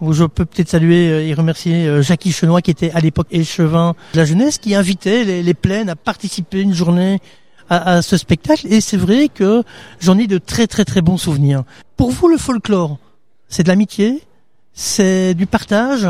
où 0.00 0.12
je 0.12 0.24
peux 0.24 0.44
peut-être 0.44 0.68
saluer 0.68 1.28
et 1.28 1.34
remercier 1.34 2.02
Jackie 2.02 2.32
Chenois 2.32 2.62
qui 2.62 2.70
était 2.70 2.92
à 2.92 3.00
l'époque 3.00 3.28
échevin 3.32 3.94
de 4.14 4.18
la 4.18 4.24
jeunesse 4.24 4.58
qui 4.58 4.74
invitait 4.76 5.24
les, 5.24 5.42
les 5.42 5.54
plaines 5.54 5.88
à 5.88 5.96
participer 5.96 6.60
une 6.60 6.74
journée 6.74 7.20
à, 7.68 7.94
à 7.94 8.02
ce 8.02 8.16
spectacle 8.16 8.66
et 8.72 8.80
c'est 8.80 8.96
vrai 8.96 9.28
que 9.28 9.62
j'en 10.00 10.18
ai 10.18 10.26
de 10.26 10.38
très 10.38 10.66
très 10.66 10.84
très 10.84 11.00
bons 11.00 11.18
souvenirs. 11.18 11.64
Pour 11.96 12.10
vous 12.10 12.28
le 12.28 12.36
folklore, 12.36 12.98
c'est 13.48 13.64
de 13.64 13.68
l'amitié 13.68 14.22
c'est 14.72 15.34
du 15.34 15.46
partage 15.46 16.08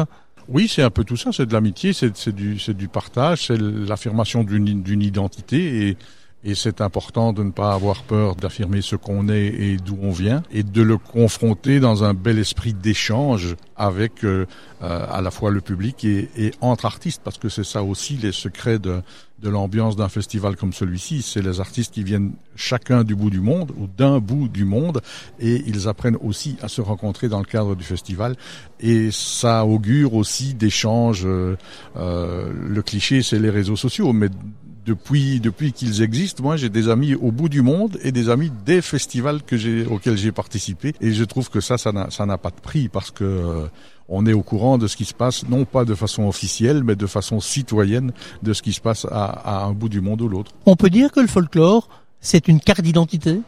oui, 0.49 0.69
c'est 0.69 0.83
un 0.83 0.91
peu 0.91 1.05
tout 1.05 1.17
ça, 1.17 1.31
c'est 1.33 1.47
de 1.47 1.53
l'amitié, 1.53 1.93
c'est 1.93 2.29
du, 2.35 2.57
du 2.57 2.89
partage, 2.89 3.47
c'est 3.47 3.57
l'affirmation 3.57 4.43
d'une 4.43 5.03
identité 5.03 5.89
et, 5.89 5.97
et 6.45 6.55
c'est 6.55 6.81
important 6.81 7.33
de 7.33 7.43
ne 7.43 7.53
pas 7.53 7.73
avoir 7.73 8.03
peur 8.03 8.35
d'affirmer 8.35 8.83
ce 8.83 8.97
qu'on 8.97 9.29
est 9.29 9.47
et 9.47 9.77
d'où 9.77 9.97
on 10.03 10.11
vient 10.11 10.43
et 10.51 10.63
de 10.65 10.83
le 10.83 10.99
confronter 10.99 11.79
dans 11.79 12.03
un 12.03 12.15
bel 12.15 12.39
esprit 12.39 12.75
d'échange 12.75 13.55
avec 13.77 14.25
euh, 14.25 14.47
euh, 14.83 15.07
à 15.09 15.21
la 15.21 15.31
fois 15.31 15.51
le 15.51 15.61
public 15.61 16.05
et, 16.05 16.29
et 16.37 16.53
entre 16.61 16.87
artistes 16.87 17.23
parce 17.23 17.39
que 17.39 17.49
c'est 17.49 17.65
ça 17.65 17.85
aussi 17.85 18.15
les 18.17 18.33
secrets 18.33 18.81
de, 18.81 19.03
de 19.43 19.51
l'ambiance 19.51 19.97
d'un 19.97 20.09
festival 20.09 20.57
comme 20.57 20.73
celui-ci. 20.73 21.23
C'est 21.23 21.43
les 21.43 21.61
artistes 21.61 21.93
qui 21.93 22.05
viennent 22.05 22.33
chacun 22.57 23.05
du 23.05 23.15
bout 23.15 23.31
du 23.31 23.41
monde 23.41 23.73
ou 23.79 23.87
d'un 23.87 24.19
bout 24.21 24.49
du 24.49 24.65
monde 24.65 25.01
et 25.41 25.63
ils 25.67 25.89
apprennent 25.89 26.19
aussi 26.21 26.57
à 26.63 26.69
se 26.69 26.81
rencontrer 26.81 27.29
dans 27.29 27.41
le 27.41 27.45
cadre 27.45 27.75
du 27.75 27.85
festival 27.85 28.37
et 28.81 29.11
ça 29.11 29.67
augure 29.67 30.15
aussi 30.15 30.55
d'échanges. 30.55 31.27
Euh, 31.27 31.57
le 31.97 32.83
cliché, 32.83 33.23
c'est 33.23 33.39
les 33.39 33.51
réseaux 33.51 33.77
sociaux, 33.77 34.13
mais 34.13 34.29
depuis 34.85 35.41
depuis 35.41 35.73
qu'ils 35.73 36.03
existent, 36.03 36.43
moi 36.43 36.57
j'ai 36.57 36.69
des 36.69 36.89
amis 36.89 37.15
au 37.15 37.31
bout 37.31 37.49
du 37.49 37.63
monde 37.63 37.99
et 38.03 38.13
des 38.13 38.29
amis 38.29 38.51
des 38.67 38.83
festivals 38.83 39.43
que 39.43 39.57
j'ai 39.57 39.87
auxquels 39.87 40.17
j'ai 40.17 40.33
participé 40.33 40.95
et 41.01 41.13
je 41.13 41.25
trouve 41.25 41.51
que 41.51 41.61
ça 41.61 41.79
ça 41.79 41.93
n'a 41.93 42.11
ça 42.11 42.27
n'a 42.27 42.39
pas 42.39 42.51
de 42.51 42.61
prix 42.61 42.89
parce 42.89 43.11
que 43.11 43.25
euh, 43.25 43.67
on 44.09 44.27
est 44.27 44.33
au 44.33 44.43
courant 44.43 44.79
de 44.79 44.89
ce 44.89 44.97
qui 44.97 45.05
se 45.05 45.15
passe 45.15 45.49
non 45.49 45.65
pas 45.65 45.85
de 45.85 45.95
façon 45.95 46.25
officielle 46.25 46.83
mais 46.83 46.97
de 46.97 47.07
façon 47.07 47.41
citoyenne 47.41 48.13
de 48.43 48.53
ce 48.53 48.63
qui 48.63 48.73
se 48.73 48.81
passe 48.81 49.07
à, 49.11 49.27
à 49.27 49.65
un 49.65 49.73
bout 49.73 49.89
du 49.89 50.01
monde 50.01 50.21
ou 50.23 50.29
l'autre. 50.29 50.53
On 50.67 50.77
peut 50.77 50.91
dire 50.91 51.13
que 51.13 51.21
le 51.21 51.29
folklore 51.29 51.89
c'est 52.21 52.49
une 52.49 52.61
carte 52.61 52.83
d'identité? 52.83 53.41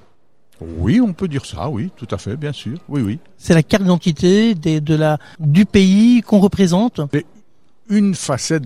Oui, 0.60 1.00
on 1.00 1.12
peut 1.12 1.28
dire 1.28 1.44
ça, 1.44 1.68
oui, 1.68 1.90
tout 1.96 2.06
à 2.10 2.18
fait, 2.18 2.36
bien 2.36 2.52
sûr. 2.52 2.78
Oui, 2.88 3.02
oui. 3.02 3.18
C'est 3.38 3.54
la 3.54 3.62
carte 3.62 3.82
d'identité 3.82 4.54
de 4.54 4.94
la 4.94 5.18
du 5.40 5.64
pays 5.64 6.22
qu'on 6.22 6.38
représente? 6.38 7.00
Et 7.12 7.26
une 7.88 8.14
facette 8.14 8.62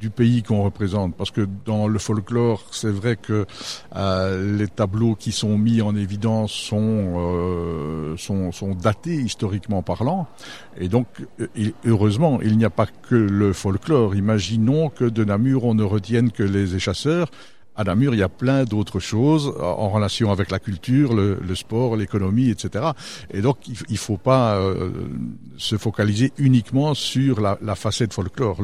du 0.00 0.10
pays 0.10 0.42
qu'on 0.42 0.62
représente. 0.62 1.14
Parce 1.16 1.30
que 1.30 1.46
dans 1.64 1.88
le 1.88 1.98
folklore, 1.98 2.62
c'est 2.70 2.90
vrai 2.90 3.16
que 3.16 3.46
euh, 3.94 4.56
les 4.56 4.68
tableaux 4.68 5.14
qui 5.14 5.32
sont 5.32 5.58
mis 5.58 5.82
en 5.82 5.96
évidence 5.96 6.52
sont, 6.52 7.14
euh, 7.16 8.16
sont, 8.16 8.52
sont 8.52 8.74
datés 8.74 9.16
historiquement 9.16 9.82
parlant. 9.82 10.26
Et 10.78 10.88
donc, 10.88 11.06
heureusement, 11.84 12.40
il 12.42 12.58
n'y 12.58 12.64
a 12.64 12.70
pas 12.70 12.86
que 12.86 13.14
le 13.14 13.52
folklore. 13.52 14.14
Imaginons 14.14 14.90
que 14.90 15.04
de 15.04 15.24
Namur, 15.24 15.64
on 15.64 15.74
ne 15.74 15.84
retienne 15.84 16.30
que 16.30 16.42
les 16.42 16.76
échasseurs 16.76 17.30
à 17.76 17.84
Namur, 17.84 18.14
il 18.14 18.20
y 18.20 18.22
a 18.22 18.28
plein 18.28 18.64
d'autres 18.64 19.00
choses 19.00 19.54
en 19.60 19.90
relation 19.90 20.32
avec 20.32 20.50
la 20.50 20.58
culture, 20.58 21.14
le, 21.14 21.38
le 21.46 21.54
sport, 21.54 21.96
l'économie, 21.96 22.48
etc. 22.48 22.86
Et 23.30 23.42
donc, 23.42 23.58
il, 23.68 23.76
il 23.90 23.98
faut 23.98 24.16
pas 24.16 24.56
euh, 24.56 24.90
se 25.58 25.76
focaliser 25.76 26.32
uniquement 26.38 26.94
sur 26.94 27.40
la, 27.40 27.58
la 27.60 27.74
facette 27.74 28.14
folklore. 28.14 28.62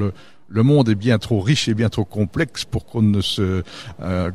Le 0.52 0.62
monde 0.62 0.88
est 0.88 0.94
bien 0.94 1.18
trop 1.18 1.40
riche 1.40 1.68
et 1.68 1.74
bien 1.74 1.88
trop 1.88 2.04
complexe 2.04 2.64
pour 2.64 2.84
qu'on 2.84 3.02
ne 3.02 3.20
se 3.20 3.62
euh, 4.02 4.30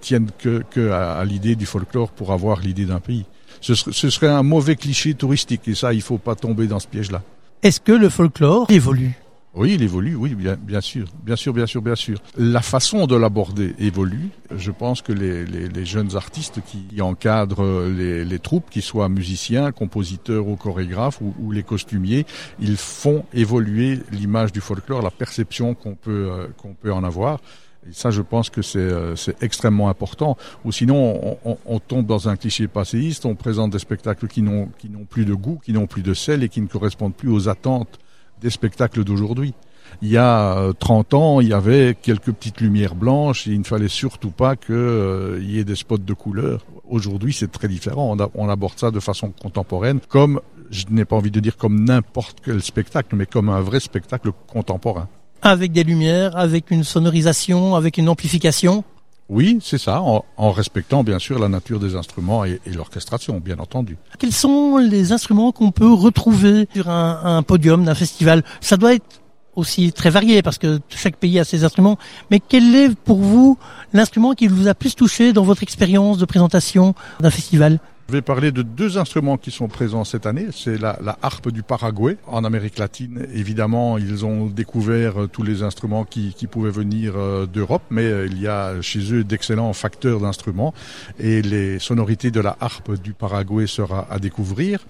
tienne 0.00 0.28
que, 0.38 0.90
à, 0.90 1.24
l'idée 1.24 1.56
du 1.56 1.66
folklore 1.66 2.10
pour 2.10 2.32
avoir 2.32 2.60
l'idée 2.60 2.84
d'un 2.84 3.00
pays. 3.00 3.24
Ce, 3.60 3.74
ce 3.74 4.10
serait 4.10 4.28
un 4.28 4.42
mauvais 4.42 4.76
cliché 4.76 5.14
touristique 5.14 5.66
et 5.68 5.74
ça, 5.74 5.94
il 5.94 6.02
faut 6.02 6.18
pas 6.18 6.34
tomber 6.34 6.66
dans 6.66 6.80
ce 6.80 6.86
piège-là. 6.86 7.22
Est-ce 7.62 7.80
que 7.80 7.92
le 7.92 8.10
folklore 8.10 8.70
évolue? 8.70 9.14
Oui, 9.56 9.74
il 9.74 9.82
évolue, 9.82 10.16
oui, 10.16 10.34
bien, 10.34 10.56
bien 10.56 10.80
sûr, 10.80 11.06
bien 11.22 11.36
sûr, 11.36 11.52
bien 11.52 11.66
sûr, 11.66 11.80
bien 11.80 11.94
sûr. 11.94 12.18
La 12.36 12.60
façon 12.60 13.06
de 13.06 13.14
l'aborder 13.14 13.74
évolue. 13.78 14.30
Je 14.56 14.72
pense 14.72 15.00
que 15.00 15.12
les, 15.12 15.46
les, 15.46 15.68
les 15.68 15.84
jeunes 15.84 16.16
artistes 16.16 16.60
qui 16.66 17.00
encadrent 17.00 17.86
les, 17.86 18.24
les, 18.24 18.38
troupes, 18.40 18.68
qu'ils 18.68 18.82
soient 18.82 19.08
musiciens, 19.08 19.70
compositeurs 19.70 20.48
ou 20.48 20.56
chorégraphes 20.56 21.20
ou, 21.20 21.34
ou, 21.38 21.52
les 21.52 21.62
costumiers, 21.62 22.26
ils 22.58 22.76
font 22.76 23.24
évoluer 23.32 24.00
l'image 24.10 24.50
du 24.50 24.60
folklore, 24.60 25.02
la 25.02 25.12
perception 25.12 25.74
qu'on 25.74 25.94
peut 25.94 26.28
euh, 26.30 26.48
qu'on 26.56 26.74
peut 26.74 26.92
en 26.92 27.04
avoir. 27.04 27.40
Et 27.88 27.92
ça, 27.92 28.10
je 28.10 28.22
pense 28.22 28.50
que 28.50 28.62
c'est 28.62 28.78
euh, 28.78 29.14
extrêmement 29.40 29.88
important. 29.88 30.36
Ou 30.64 30.72
sinon, 30.72 31.20
on, 31.44 31.50
on, 31.52 31.58
on, 31.66 31.78
tombe 31.78 32.06
dans 32.06 32.28
un 32.28 32.36
cliché 32.36 32.66
passéiste. 32.66 33.24
On 33.26 33.34
présente 33.34 33.70
des 33.70 33.78
spectacles 33.78 34.26
qui 34.26 34.42
n'ont 34.42 34.68
qui 34.78 34.88
n'ont 34.88 35.04
plus 35.04 35.24
de 35.26 35.34
goût, 35.34 35.60
qui 35.62 35.72
n'ont 35.72 35.86
plus 35.86 36.02
de 36.02 36.14
sel 36.14 36.42
et 36.42 36.48
qui 36.48 36.60
ne 36.60 36.66
correspondent 36.66 37.14
plus 37.14 37.30
aux 37.30 37.48
attentes 37.48 38.00
des 38.40 38.50
spectacles 38.50 39.04
d'aujourd'hui. 39.04 39.54
Il 40.02 40.08
y 40.08 40.16
a 40.16 40.72
30 40.78 41.14
ans, 41.14 41.40
il 41.40 41.48
y 41.48 41.52
avait 41.52 41.96
quelques 42.00 42.32
petites 42.32 42.60
lumières 42.60 42.94
blanches 42.94 43.46
et 43.46 43.52
il 43.52 43.60
ne 43.60 43.64
fallait 43.64 43.88
surtout 43.88 44.30
pas 44.30 44.56
qu'il 44.56 44.74
euh, 44.74 45.40
y 45.42 45.58
ait 45.58 45.64
des 45.64 45.76
spots 45.76 45.98
de 45.98 46.12
couleur. 46.12 46.64
Aujourd'hui, 46.88 47.32
c'est 47.32 47.50
très 47.50 47.68
différent. 47.68 48.16
On, 48.34 48.48
aborde 48.48 48.78
ça 48.78 48.90
de 48.90 49.00
façon 49.00 49.30
contemporaine, 49.30 50.00
comme, 50.08 50.40
je 50.70 50.84
n'ai 50.90 51.04
pas 51.04 51.16
envie 51.16 51.30
de 51.30 51.40
dire 51.40 51.56
comme 51.56 51.84
n'importe 51.84 52.38
quel 52.44 52.62
spectacle, 52.62 53.14
mais 53.16 53.26
comme 53.26 53.48
un 53.48 53.60
vrai 53.60 53.80
spectacle 53.80 54.30
contemporain. 54.46 55.08
Avec 55.42 55.72
des 55.72 55.84
lumières, 55.84 56.36
avec 56.36 56.70
une 56.70 56.84
sonorisation, 56.84 57.74
avec 57.74 57.98
une 57.98 58.08
amplification 58.08 58.84
oui, 59.28 59.58
c'est 59.62 59.78
ça, 59.78 60.02
en, 60.02 60.50
respectant 60.50 61.02
bien 61.02 61.18
sûr 61.18 61.38
la 61.38 61.48
nature 61.48 61.80
des 61.80 61.96
instruments 61.96 62.44
et, 62.44 62.60
et 62.66 62.70
l'orchestration, 62.72 63.40
bien 63.40 63.58
entendu. 63.58 63.96
Quels 64.18 64.32
sont 64.32 64.76
les 64.76 65.12
instruments 65.12 65.52
qu'on 65.52 65.70
peut 65.70 65.92
retrouver 65.92 66.68
sur 66.74 66.88
un, 66.88 67.38
un 67.38 67.42
podium 67.42 67.84
d'un 67.84 67.94
festival? 67.94 68.44
Ça 68.60 68.76
doit 68.76 68.94
être 68.94 69.22
aussi 69.56 69.92
très 69.92 70.10
varié 70.10 70.42
parce 70.42 70.58
que 70.58 70.80
chaque 70.88 71.16
pays 71.16 71.38
a 71.38 71.44
ses 71.44 71.64
instruments. 71.64 71.96
Mais 72.30 72.40
quel 72.40 72.74
est 72.74 72.94
pour 72.94 73.18
vous 73.18 73.58
l'instrument 73.92 74.32
qui 74.32 74.46
vous 74.46 74.68
a 74.68 74.74
plus 74.74 74.94
touché 74.94 75.32
dans 75.32 75.44
votre 75.44 75.62
expérience 75.62 76.18
de 76.18 76.24
présentation 76.24 76.94
d'un 77.20 77.30
festival? 77.30 77.80
Je 78.08 78.12
vais 78.12 78.22
parler 78.22 78.52
de 78.52 78.60
deux 78.62 78.98
instruments 78.98 79.38
qui 79.38 79.50
sont 79.50 79.68
présents 79.68 80.04
cette 80.04 80.26
année. 80.26 80.48
C'est 80.52 80.78
la, 80.78 80.98
harpe 81.22 81.50
du 81.50 81.62
Paraguay. 81.62 82.18
En 82.26 82.44
Amérique 82.44 82.78
latine, 82.78 83.26
évidemment, 83.32 83.96
ils 83.96 84.26
ont 84.26 84.46
découvert 84.46 85.22
euh, 85.22 85.26
tous 85.26 85.42
les 85.42 85.62
instruments 85.62 86.04
qui, 86.04 86.34
pouvaient 86.50 86.70
venir 86.70 87.14
euh, 87.16 87.46
d'Europe, 87.46 87.82
mais 87.90 88.04
euh, 88.04 88.26
il 88.26 88.40
y 88.40 88.46
a 88.46 88.80
chez 88.82 89.14
eux 89.14 89.24
d'excellents 89.24 89.72
facteurs 89.72 90.20
d'instruments 90.20 90.74
et 91.18 91.40
les 91.40 91.78
sonorités 91.78 92.30
de 92.30 92.40
la 92.40 92.56
harpe 92.60 93.00
du 93.00 93.14
Paraguay 93.14 93.66
sera 93.66 94.06
à 94.10 94.18
découvrir. 94.18 94.80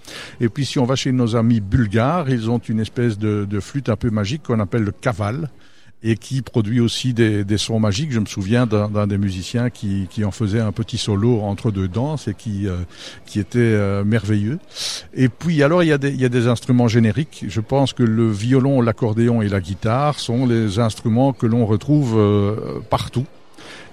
Et 0.41 0.49
puis 0.49 0.67
si 0.67 0.81
on 0.81 0.85
va 0.85 0.97
chez 0.97 1.13
nos 1.13 1.37
amis 1.37 1.61
bulgares, 1.61 2.29
ils 2.29 2.51
ont 2.51 2.59
une 2.59 2.81
espèce 2.81 3.17
de, 3.17 3.47
de 3.49 3.61
flûte 3.61 3.89
un 3.89 3.97
peu 3.97 4.11
magique 4.11 4.43
qu'on 4.43 4.59
appelle 4.59 4.83
le 4.83 4.93
cavale 4.93 5.49
et 6.05 6.17
qui 6.17 6.43
produit 6.43 6.81
aussi 6.81 7.15
des, 7.15 7.45
des 7.45 7.57
sons 7.57 7.81
magiques. 7.81 8.13
Je 8.13 8.21
me 8.21 8.27
souviens 8.27 8.67
d'un 8.67 9.07
des 9.07 9.17
musiciens 9.17 9.71
qui, 9.71 10.07
qui, 10.11 10.25
en 10.25 10.31
faisait 10.31 10.61
un 10.61 10.71
petit 10.71 10.99
solo 10.99 11.41
entre 11.41 11.71
deux 11.71 11.89
danses 11.89 12.29
et 12.29 12.35
qui, 12.35 12.69
euh, 12.69 12.77
qui 13.25 13.41
était 13.41 13.59
euh, 13.59 14.05
merveilleux. 14.05 14.59
Et 15.15 15.31
puis 15.31 15.63
alors 15.63 15.83
il 15.83 15.89
y, 15.89 15.93
a 15.93 15.99
des, 15.99 16.11
il 16.11 16.21
y 16.21 16.27
a 16.27 16.29
des 16.29 16.47
instruments 16.47 16.89
génériques. 16.89 17.47
Je 17.49 17.61
pense 17.61 17.95
que 17.95 18.03
le 18.03 18.31
violon, 18.31 18.83
l'accordéon 18.83 19.41
et 19.41 19.49
la 19.49 19.61
guitare 19.61 20.21
sont 20.21 20.47
les 20.47 20.79
instruments 20.79 21.33
que 21.33 21.47
l'on 21.47 21.65
retrouve 21.65 22.19
euh, 22.19 22.81
partout. 22.91 23.27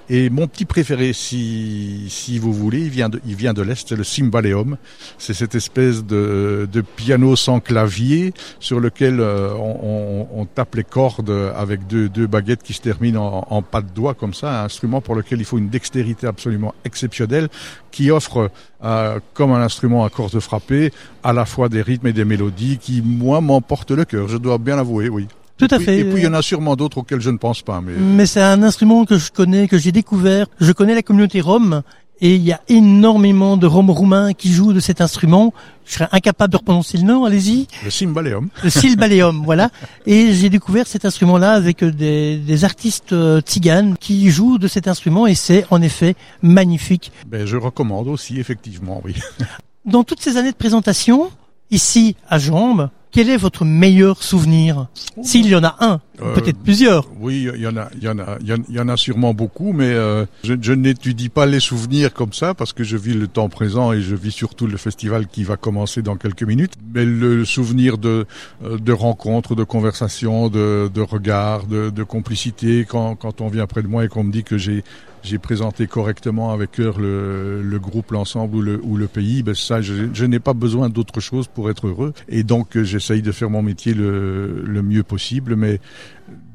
Et 0.10 0.29
mon 0.29 0.48
petit 0.48 0.65
préféré, 0.65 1.13
si, 1.13 2.08
si 2.10 2.39
vous 2.39 2.53
voulez, 2.53 2.81
il 2.81 2.89
vient 2.89 3.10
de, 3.10 3.22
il 3.25 3.36
vient 3.36 3.53
de 3.53 3.62
l'Est, 3.62 3.91
le 3.91 4.03
cymbaleum. 4.03 4.77
C'est 5.17 5.34
cette 5.34 5.55
espèce 5.55 6.03
de, 6.03 6.67
de 6.72 6.81
piano 6.81 7.36
sans 7.36 7.60
clavier 7.60 8.34
sur 8.60 8.79
lequel 8.79 9.20
euh, 9.20 9.53
on, 9.53 10.27
on, 10.34 10.41
on, 10.41 10.46
tape 10.46 10.75
les 10.75 10.84
cordes 10.84 11.29
avec 11.55 11.88
deux, 11.88 12.10
deux 12.10 12.27
baguettes 12.27 12.63
qui 12.63 12.74
se 12.74 12.81
terminent 12.81 13.22
en, 13.22 13.48
en 13.50 13.62
pas 13.62 13.81
de 13.81 13.89
doigts 13.89 14.13
comme 14.13 14.34
ça, 14.34 14.62
un 14.62 14.65
instrument 14.65 15.01
pour 15.01 15.15
lequel 15.15 15.39
il 15.39 15.46
faut 15.46 15.58
une 15.58 15.70
dextérité 15.70 16.27
absolument 16.27 16.74
exceptionnelle 16.84 17.48
qui 17.91 18.12
offre, 18.12 18.50
euh, 18.84 19.20
comme 19.34 19.51
un 19.51 19.62
instrument 19.62 20.03
à 20.03 20.10
cordes 20.10 20.39
frappées, 20.39 20.91
à 21.24 21.34
la 21.34 21.46
fois 21.46 21.70
des 21.70 21.81
rythmes 21.81 22.08
et 22.08 22.13
des 22.13 22.25
mélodies 22.25 22.77
qui, 22.79 23.01
moi, 23.01 23.41
m'emportent 23.41 23.91
le 23.91 24.05
cœur, 24.05 24.27
je 24.27 24.38
dois 24.38 24.58
bien 24.58 24.75
l'avouer, 24.75 25.10
oui. 25.10 25.27
Tout 25.67 25.75
à 25.75 25.79
fait. 25.79 25.99
Et 25.99 26.03
puis 26.03 26.21
il 26.21 26.23
y 26.23 26.27
en 26.27 26.33
a 26.33 26.41
sûrement 26.41 26.75
d'autres 26.75 26.97
auxquels 26.97 27.21
je 27.21 27.29
ne 27.29 27.37
pense 27.37 27.61
pas. 27.61 27.81
Mais, 27.81 27.93
mais 27.93 28.25
c'est 28.25 28.41
un 28.41 28.63
instrument 28.63 29.05
que 29.05 29.19
je 29.19 29.31
connais, 29.31 29.67
que 29.67 29.77
j'ai 29.77 29.91
découvert. 29.91 30.47
Je 30.59 30.71
connais 30.71 30.95
la 30.95 31.03
communauté 31.03 31.39
rome 31.39 31.83
et 32.19 32.35
il 32.35 32.41
y 32.41 32.51
a 32.51 32.61
énormément 32.67 33.57
de 33.57 33.67
Roms 33.67 33.89
roumains 33.91 34.33
qui 34.33 34.51
jouent 34.51 34.73
de 34.73 34.79
cet 34.79 35.01
instrument. 35.01 35.53
Je 35.85 35.93
serais 35.93 36.07
incapable 36.11 36.53
de 36.53 36.57
prononcer 36.57 36.97
le 36.97 37.03
nom, 37.03 37.25
allez-y. 37.25 37.67
Le 37.83 37.91
cymbaleum. 37.91 38.49
Le 38.63 38.69
cymbaleum, 38.71 39.41
voilà. 39.45 39.69
Et 40.07 40.33
j'ai 40.33 40.49
découvert 40.49 40.87
cet 40.87 41.05
instrument-là 41.05 41.53
avec 41.53 41.83
des, 41.83 42.37
des 42.37 42.63
artistes 42.65 43.15
tziganes 43.41 43.97
qui 43.97 44.29
jouent 44.31 44.57
de 44.57 44.67
cet 44.67 44.87
instrument 44.87 45.27
et 45.27 45.35
c'est 45.35 45.65
en 45.69 45.81
effet 45.81 46.15
magnifique. 46.41 47.11
Ben, 47.27 47.45
je 47.45 47.57
recommande 47.57 48.07
aussi, 48.07 48.39
effectivement, 48.39 49.01
oui. 49.03 49.15
Dans 49.85 50.03
toutes 50.03 50.21
ces 50.21 50.37
années 50.37 50.51
de 50.51 50.57
présentation, 50.57 51.31
ici 51.71 52.15
à 52.29 52.39
Jambes, 52.39 52.89
quel 53.11 53.29
est 53.29 53.37
votre 53.37 53.65
meilleur 53.65 54.23
souvenir 54.23 54.87
S'il 55.21 55.47
y 55.47 55.55
en 55.55 55.63
a 55.63 55.75
un, 55.79 55.99
euh, 56.21 56.33
peut-être 56.33 56.59
plusieurs? 56.59 57.07
Oui, 57.19 57.47
il 57.53 57.61
y 57.61 57.67
en 57.67 57.75
a, 57.77 57.89
il 57.95 58.03
y 58.03 58.07
en 58.07 58.19
a, 58.19 58.37
il 58.41 58.75
y 58.75 58.79
en 58.79 58.87
a 58.87 58.97
sûrement 58.97 59.33
beaucoup, 59.33 59.73
mais 59.73 59.91
euh, 59.91 60.25
je, 60.43 60.53
je 60.59 60.73
n'étudie 60.73 61.29
pas 61.29 61.45
les 61.45 61.59
souvenirs 61.59 62.13
comme 62.13 62.33
ça 62.33 62.53
parce 62.53 62.73
que 62.73 62.83
je 62.83 62.97
vis 62.97 63.13
le 63.13 63.27
temps 63.27 63.49
présent 63.49 63.91
et 63.91 64.01
je 64.01 64.15
vis 64.15 64.31
surtout 64.31 64.65
le 64.67 64.77
festival 64.77 65.27
qui 65.27 65.43
va 65.43 65.57
commencer 65.57 66.01
dans 66.01 66.15
quelques 66.15 66.43
minutes. 66.43 66.73
Mais 66.93 67.05
le 67.05 67.43
souvenir 67.45 67.97
de 67.97 68.25
euh, 68.63 68.77
de 68.77 68.93
rencontres, 68.93 69.55
de 69.55 69.63
conversations, 69.63 70.49
de, 70.49 70.89
de 70.93 71.01
regards, 71.01 71.65
de, 71.65 71.89
de 71.89 72.03
complicité 72.03 72.85
quand 72.87 73.15
quand 73.15 73.41
on 73.41 73.49
vient 73.49 73.67
près 73.67 73.81
de 73.81 73.87
moi 73.87 74.05
et 74.05 74.07
qu'on 74.07 74.23
me 74.23 74.31
dit 74.31 74.43
que 74.43 74.57
j'ai 74.57 74.83
j'ai 75.23 75.37
présenté 75.37 75.87
correctement 75.87 76.51
avec 76.51 76.71
cœur 76.71 76.99
le, 76.99 77.61
le, 77.61 77.79
groupe, 77.79 78.11
l'ensemble 78.11 78.55
ou 78.55 78.61
le, 78.61 78.79
ou 78.83 78.97
le 78.97 79.07
pays, 79.07 79.43
ben 79.43 79.55
ça, 79.55 79.81
je, 79.81 80.07
je 80.13 80.25
n'ai 80.25 80.39
pas 80.39 80.53
besoin 80.53 80.89
d'autre 80.89 81.19
chose 81.19 81.47
pour 81.47 81.69
être 81.69 81.87
heureux. 81.87 82.13
Et 82.29 82.43
donc, 82.43 82.81
j'essaye 82.81 83.21
de 83.21 83.31
faire 83.31 83.49
mon 83.49 83.61
métier 83.61 83.93
le, 83.93 84.63
le 84.65 84.81
mieux 84.81 85.03
possible, 85.03 85.55
mais 85.55 85.79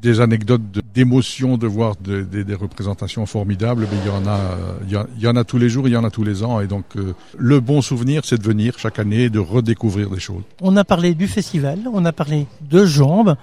des 0.02 0.20
anecdotes 0.20 0.62
d'émotion 0.94 1.58
de, 1.58 1.66
voir 1.66 1.94
de, 1.96 2.23
de, 2.23 2.42
des 2.42 2.54
représentations 2.54 3.26
formidables, 3.26 3.87
mais 3.90 3.99
il 4.04 4.06
y 4.06 4.11
en 4.11 4.26
a, 4.26 4.56
il 4.88 5.23
y, 5.23 5.26
en 5.26 5.37
a 5.37 5.44
tous 5.44 5.58
les 5.58 5.68
jours, 5.68 5.88
il 5.88 5.92
y 5.92 5.96
en 5.96 6.04
a 6.04 6.11
tous 6.11 6.23
les 6.23 6.44
ans, 6.44 6.61
et 6.61 6.66
donc 6.66 6.85
euh, 6.96 7.14
le 7.37 7.61
bon 7.61 7.82
souvenir, 7.82 8.25
c'est 8.25 8.38
de 8.38 8.46
venir 8.46 8.78
chaque 8.78 8.99
année 8.99 9.25
et 9.25 9.30
de 9.30 9.38
redécouvrir 9.38 10.11
des 10.11 10.20
choses. 10.20 10.42
On 10.61 10.76
a 10.76 10.85
parlé 10.85 11.14
du 11.14 11.26
festival, 11.26 11.80
on 11.92 12.04
a 12.04 12.12
parlé 12.12 12.46
de 12.61 12.85
jambes 12.85 13.37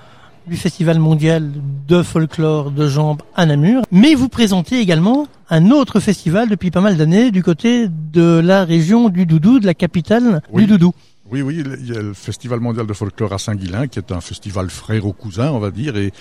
du 0.47 0.57
Festival 0.57 0.99
mondial 0.99 1.51
de 1.87 2.03
folklore 2.03 2.71
de 2.71 2.87
jambes 2.87 3.21
à 3.35 3.45
Namur, 3.45 3.83
mais 3.91 4.15
vous 4.15 4.29
présentez 4.29 4.79
également 4.79 5.27
un 5.49 5.71
autre 5.71 5.99
festival 5.99 6.49
depuis 6.49 6.71
pas 6.71 6.81
mal 6.81 6.97
d'années 6.97 7.31
du 7.31 7.43
côté 7.43 7.87
de 7.89 8.39
la 8.43 8.63
région 8.65 9.09
du 9.09 9.25
Doudou, 9.25 9.59
de 9.59 9.65
la 9.65 9.73
capitale 9.73 10.41
oui. 10.51 10.63
du 10.63 10.67
Doudou. 10.69 10.93
Oui, 11.31 11.41
oui, 11.41 11.63
il 11.79 11.89
y 11.89 11.97
a 11.97 12.01
le 12.01 12.13
Festival 12.13 12.59
mondial 12.59 12.85
de 12.85 12.93
folklore 12.93 13.33
à 13.33 13.39
Saint-Guilain, 13.39 13.87
qui 13.87 13.97
est 13.97 14.11
un 14.11 14.21
festival 14.21 14.69
frère 14.69 15.07
au 15.07 15.13
cousin, 15.13 15.49
on 15.51 15.59
va 15.59 15.71
dire, 15.71 15.95
et, 15.95 16.11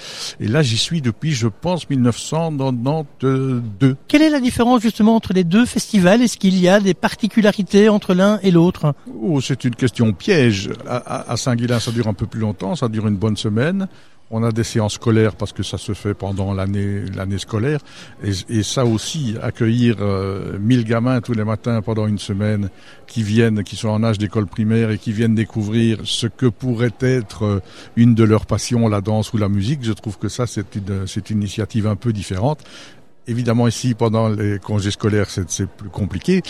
et 0.40 0.46
là 0.46 0.62
j'y 0.62 0.78
suis 0.78 1.02
depuis, 1.02 1.32
je 1.32 1.48
pense, 1.48 1.90
1992. 1.90 3.96
Quelle 4.08 4.22
est 4.22 4.30
la 4.30 4.40
différence 4.40 4.80
justement 4.80 5.16
entre 5.16 5.34
les 5.34 5.44
deux 5.44 5.66
festivals? 5.66 6.22
Est-ce 6.22 6.38
qu'il 6.38 6.58
y 6.58 6.68
a 6.68 6.80
des 6.80 6.94
particularités 6.94 7.88
entre 7.90 8.14
l'un 8.14 8.38
et 8.42 8.50
l'autre? 8.52 8.94
Oh, 9.20 9.40
c'est 9.40 9.64
une 9.64 9.74
question 9.74 10.12
piège. 10.12 10.70
À, 10.86 10.96
à, 10.96 11.32
à 11.32 11.36
Saint-Guilain, 11.36 11.80
ça 11.80 11.90
dure 11.90 12.06
un 12.06 12.14
peu 12.14 12.26
plus 12.26 12.40
longtemps, 12.40 12.76
ça 12.76 12.88
dure 12.88 13.06
une 13.06 13.16
bonne 13.16 13.36
semaine. 13.36 13.88
On 14.34 14.42
a 14.42 14.50
des 14.50 14.64
séances 14.64 14.94
scolaires 14.94 15.36
parce 15.36 15.52
que 15.52 15.62
ça 15.62 15.76
se 15.76 15.92
fait 15.92 16.14
pendant 16.14 16.54
l'année 16.54 17.04
l'année 17.14 17.36
scolaire. 17.36 17.80
Et, 18.24 18.62
ça 18.62 18.86
aussi 18.86 19.36
accueillir 19.42 19.96
euh, 20.00 20.58
1000 20.58 20.84
gamins 20.84 21.20
tous 21.20 21.34
les 21.34 21.44
matins 21.44 21.82
pendant 21.82 22.06
une 22.06 22.18
semaine 22.18 22.70
qui 23.06 23.22
viennent 23.22 23.62
qui 23.62 23.76
sont 23.76 23.90
en 23.90 24.02
âge 24.02 24.16
d'école 24.16 24.46
primaire 24.46 24.90
et 24.90 24.96
qui 24.96 25.12
viennent 25.12 25.34
découvrir 25.34 25.98
ce 26.04 26.26
que 26.26 26.46
pourrait 26.46 26.94
être 27.00 27.44
euh, 27.44 27.60
une 27.96 28.14
de 28.14 28.24
leurs 28.24 28.46
passions 28.46 28.88
la 28.88 29.02
danse 29.02 29.34
ou 29.34 29.36
la 29.36 29.50
musique 29.50 29.84
je 29.84 29.92
trouve 29.92 30.16
que 30.16 30.28
ça 30.28 30.46
c'est 30.46 30.76
une 30.76 31.06
c'est 31.06 31.28
une 31.28 31.38
initiative 31.42 31.86
un 31.86 31.96
peu 31.96 32.12
différente. 32.12 32.64
Évidemment, 33.28 33.68
ici, 33.68 33.94
pendant 33.94 34.28
les 34.28 34.58
congés 34.58 34.90
scolaires, 34.90 35.30
c'est 35.30 35.68
plus 35.68 35.90
compliqué, 35.90 36.42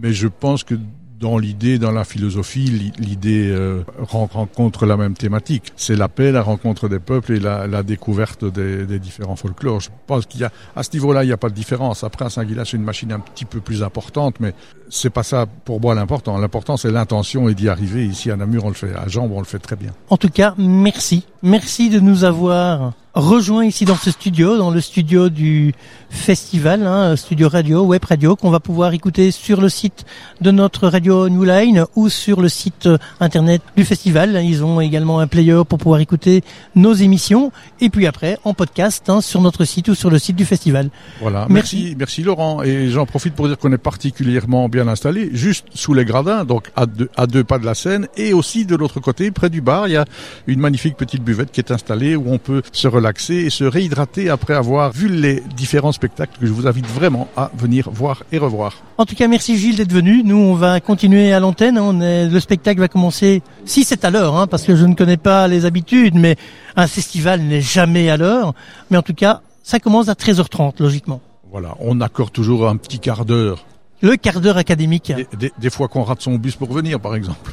mais 0.00 0.12
je 0.12 0.28
pense 0.28 0.62
que 0.62 0.76
dans 1.22 1.38
l'idée, 1.38 1.78
dans 1.78 1.92
la 1.92 2.04
philosophie, 2.04 2.92
l'idée 2.98 3.48
euh, 3.48 3.84
rencontre 4.00 4.86
la 4.86 4.96
même 4.96 5.14
thématique. 5.14 5.72
C'est 5.76 5.94
la 5.94 6.08
paix, 6.08 6.32
la 6.32 6.42
rencontre 6.42 6.88
des 6.88 6.98
peuples 6.98 7.34
et 7.34 7.38
la, 7.38 7.68
la 7.68 7.84
découverte 7.84 8.44
des, 8.44 8.84
des, 8.86 8.98
différents 8.98 9.36
folklores. 9.36 9.80
Je 9.80 9.90
pense 10.08 10.26
qu'il 10.26 10.40
y 10.40 10.44
a, 10.44 10.50
à 10.74 10.82
ce 10.82 10.90
niveau-là, 10.94 11.22
il 11.22 11.28
n'y 11.28 11.32
a 11.32 11.36
pas 11.36 11.48
de 11.48 11.54
différence. 11.54 12.02
Après, 12.02 12.24
à 12.24 12.30
Saint-Guilain, 12.30 12.64
c'est 12.64 12.76
une 12.76 12.82
machine 12.82 13.12
un 13.12 13.20
petit 13.20 13.44
peu 13.44 13.60
plus 13.60 13.84
importante, 13.84 14.40
mais 14.40 14.52
c'est 14.90 15.10
pas 15.10 15.22
ça 15.22 15.46
pour 15.64 15.80
moi 15.80 15.94
l'important. 15.94 16.36
L'important, 16.38 16.76
c'est 16.76 16.90
l'intention 16.90 17.48
et 17.48 17.54
d'y 17.54 17.68
arriver. 17.68 18.04
Ici, 18.04 18.32
à 18.32 18.36
Namur, 18.36 18.64
on 18.64 18.68
le 18.68 18.74
fait. 18.74 18.92
À 18.92 19.06
Jambes, 19.06 19.30
on 19.32 19.38
le 19.38 19.46
fait 19.46 19.60
très 19.60 19.76
bien. 19.76 19.92
En 20.10 20.16
tout 20.16 20.28
cas, 20.28 20.54
merci. 20.58 21.24
Merci 21.44 21.88
de 21.88 22.00
nous 22.00 22.24
avoir 22.24 22.94
rejoint 23.14 23.66
ici 23.66 23.84
dans 23.84 23.96
ce 23.96 24.10
studio, 24.10 24.56
dans 24.56 24.70
le 24.70 24.80
studio 24.80 25.28
du 25.28 25.74
festival, 26.08 26.86
hein, 26.86 27.16
studio 27.16 27.48
radio, 27.48 27.84
web 27.84 28.04
radio, 28.04 28.36
qu'on 28.36 28.50
va 28.50 28.60
pouvoir 28.60 28.94
écouter 28.94 29.30
sur 29.30 29.60
le 29.60 29.68
site 29.68 30.04
de 30.40 30.50
notre 30.50 30.88
radio 30.88 31.28
New 31.28 31.44
Line 31.44 31.84
ou 31.94 32.08
sur 32.08 32.40
le 32.40 32.48
site 32.48 32.88
internet 33.20 33.60
du 33.76 33.84
festival. 33.84 34.40
Ils 34.44 34.64
ont 34.64 34.80
également 34.80 35.20
un 35.20 35.26
player 35.26 35.60
pour 35.68 35.78
pouvoir 35.78 36.00
écouter 36.00 36.42
nos 36.74 36.94
émissions 36.94 37.52
et 37.80 37.90
puis 37.90 38.06
après 38.06 38.38
en 38.44 38.54
podcast 38.54 39.08
hein, 39.08 39.20
sur 39.20 39.40
notre 39.42 39.64
site 39.64 39.88
ou 39.88 39.94
sur 39.94 40.10
le 40.10 40.18
site 40.18 40.36
du 40.36 40.46
festival. 40.46 40.88
Voilà, 41.20 41.46
merci, 41.50 41.94
merci, 41.98 42.22
Laurent. 42.22 42.62
Et 42.62 42.88
j'en 42.88 43.04
profite 43.04 43.34
pour 43.34 43.46
dire 43.46 43.58
qu'on 43.58 43.72
est 43.72 43.78
particulièrement 43.78 44.68
bien 44.68 44.88
installé, 44.88 45.30
juste 45.32 45.66
sous 45.74 45.92
les 45.92 46.04
gradins, 46.04 46.44
donc 46.44 46.70
à 46.76 46.86
deux, 46.86 47.10
à 47.16 47.26
deux 47.26 47.44
pas 47.44 47.58
de 47.58 47.66
la 47.66 47.74
scène, 47.74 48.08
et 48.16 48.32
aussi 48.32 48.64
de 48.64 48.76
l'autre 48.76 49.00
côté, 49.00 49.30
près 49.30 49.50
du 49.50 49.60
bar, 49.60 49.88
il 49.88 49.94
y 49.94 49.96
a 49.96 50.04
une 50.46 50.60
magnifique 50.60 50.96
petite 50.96 51.22
buvette 51.22 51.52
qui 51.52 51.60
est 51.60 51.70
installée 51.70 52.16
où 52.16 52.24
on 52.26 52.38
peut 52.38 52.62
se 52.72 52.88
relaxer 52.88 53.01
et 53.30 53.50
se 53.50 53.64
réhydrater 53.64 54.30
après 54.30 54.54
avoir 54.54 54.92
vu 54.92 55.08
les 55.08 55.42
différents 55.56 55.92
spectacles 55.92 56.38
que 56.38 56.46
je 56.46 56.52
vous 56.52 56.66
invite 56.66 56.86
vraiment 56.86 57.28
à 57.36 57.50
venir 57.56 57.90
voir 57.90 58.22
et 58.32 58.38
revoir. 58.38 58.74
En 58.98 59.04
tout 59.04 59.14
cas, 59.14 59.28
merci 59.28 59.56
Gilles 59.56 59.76
d'être 59.76 59.92
venu. 59.92 60.22
Nous, 60.24 60.36
on 60.36 60.54
va 60.54 60.80
continuer 60.80 61.32
à 61.32 61.40
l'antenne. 61.40 61.78
On 61.78 62.00
est, 62.00 62.28
le 62.28 62.40
spectacle 62.40 62.80
va 62.80 62.88
commencer, 62.88 63.42
si 63.64 63.84
c'est 63.84 64.04
à 64.04 64.10
l'heure, 64.10 64.36
hein, 64.36 64.46
parce 64.46 64.62
que 64.62 64.76
je 64.76 64.84
ne 64.84 64.94
connais 64.94 65.16
pas 65.16 65.48
les 65.48 65.64
habitudes, 65.64 66.14
mais 66.14 66.36
un 66.76 66.86
festival 66.86 67.40
n'est 67.42 67.60
jamais 67.60 68.08
à 68.10 68.16
l'heure. 68.16 68.54
Mais 68.90 68.96
en 68.96 69.02
tout 69.02 69.14
cas, 69.14 69.40
ça 69.62 69.78
commence 69.78 70.08
à 70.08 70.14
13h30, 70.14 70.80
logiquement. 70.80 71.20
Voilà, 71.50 71.76
on 71.80 72.00
accorde 72.00 72.32
toujours 72.32 72.68
un 72.68 72.76
petit 72.76 72.98
quart 72.98 73.24
d'heure 73.24 73.64
le 74.02 74.16
quart 74.16 74.40
d'heure 74.40 74.58
académique. 74.58 75.12
Des, 75.38 75.52
des, 75.56 75.70
fois 75.70 75.88
qu'on 75.88 76.02
rate 76.02 76.20
son 76.20 76.34
bus 76.34 76.56
pour 76.56 76.72
venir, 76.72 77.00
par 77.00 77.14
exemple. 77.14 77.52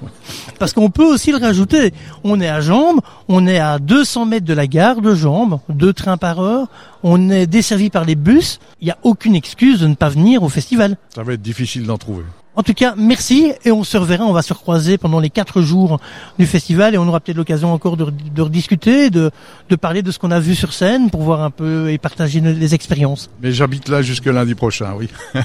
Parce 0.60 0.74
qu'on 0.74 0.90
peut 0.90 1.06
aussi 1.06 1.32
le 1.32 1.38
rajouter. 1.38 1.94
On 2.24 2.42
est 2.42 2.50
à 2.50 2.60
Jambes, 2.60 3.00
on 3.28 3.48
est 3.48 3.60
à 3.60 3.80
200 3.80 4.26
mètres 4.26 4.46
de 4.46 4.54
la 4.54 4.68
gare 4.68 5.02
de 5.02 5.16
Jambes, 5.16 5.60
deux 5.70 5.94
trains 5.94 6.18
par 6.18 6.42
heure, 6.42 6.68
on 7.04 7.30
est 7.30 7.48
desservi 7.48 7.90
par 7.90 8.04
les 8.04 8.16
bus. 8.16 8.60
Il 8.82 8.86
n'y 8.86 8.92
a 8.92 8.98
aucune 9.04 9.36
excuse 9.36 9.80
de 9.80 9.88
ne 9.88 9.96
pas 9.96 10.10
venir 10.10 10.44
au 10.44 10.50
festival. 10.50 10.98
Ça 11.14 11.24
va 11.24 11.34
être 11.34 11.42
difficile 11.42 11.86
d'en 11.86 11.98
trouver. 11.98 12.24
En 12.60 12.62
tout 12.62 12.74
cas, 12.74 12.94
merci 12.98 13.54
et 13.64 13.72
on 13.72 13.86
se 13.86 13.96
reverra, 13.96 14.26
on 14.26 14.34
va 14.34 14.42
se 14.42 14.52
recroiser 14.52 14.98
pendant 14.98 15.22
les 15.22 15.30
quatre 15.30 15.62
jours 15.62 15.98
du 16.38 16.46
festival 16.46 16.94
et 16.94 16.98
on 16.98 17.08
aura 17.08 17.22
peut-être 17.22 17.38
l'occasion 17.38 17.72
encore 17.72 17.96
de, 17.96 18.12
de 18.36 18.42
rediscuter, 18.42 19.10
de, 19.10 19.32
de 19.70 19.76
parler 19.78 20.02
de 20.02 20.12
ce 20.12 20.20
qu'on 20.20 20.32
a 20.32 20.42
vu 20.42 20.56
sur 20.56 20.74
scène 20.74 21.10
pour 21.10 21.22
voir 21.22 21.42
un 21.42 21.52
peu 21.52 21.90
et 21.90 21.98
partager 21.98 22.42
les 22.42 22.76
expériences. 22.76 23.30
Mais 23.42 23.54
j'habite 23.54 23.88
là 23.88 24.02
jusque 24.02 24.26
lundi 24.26 24.56
prochain, 24.56 24.94
oui. 24.98 25.08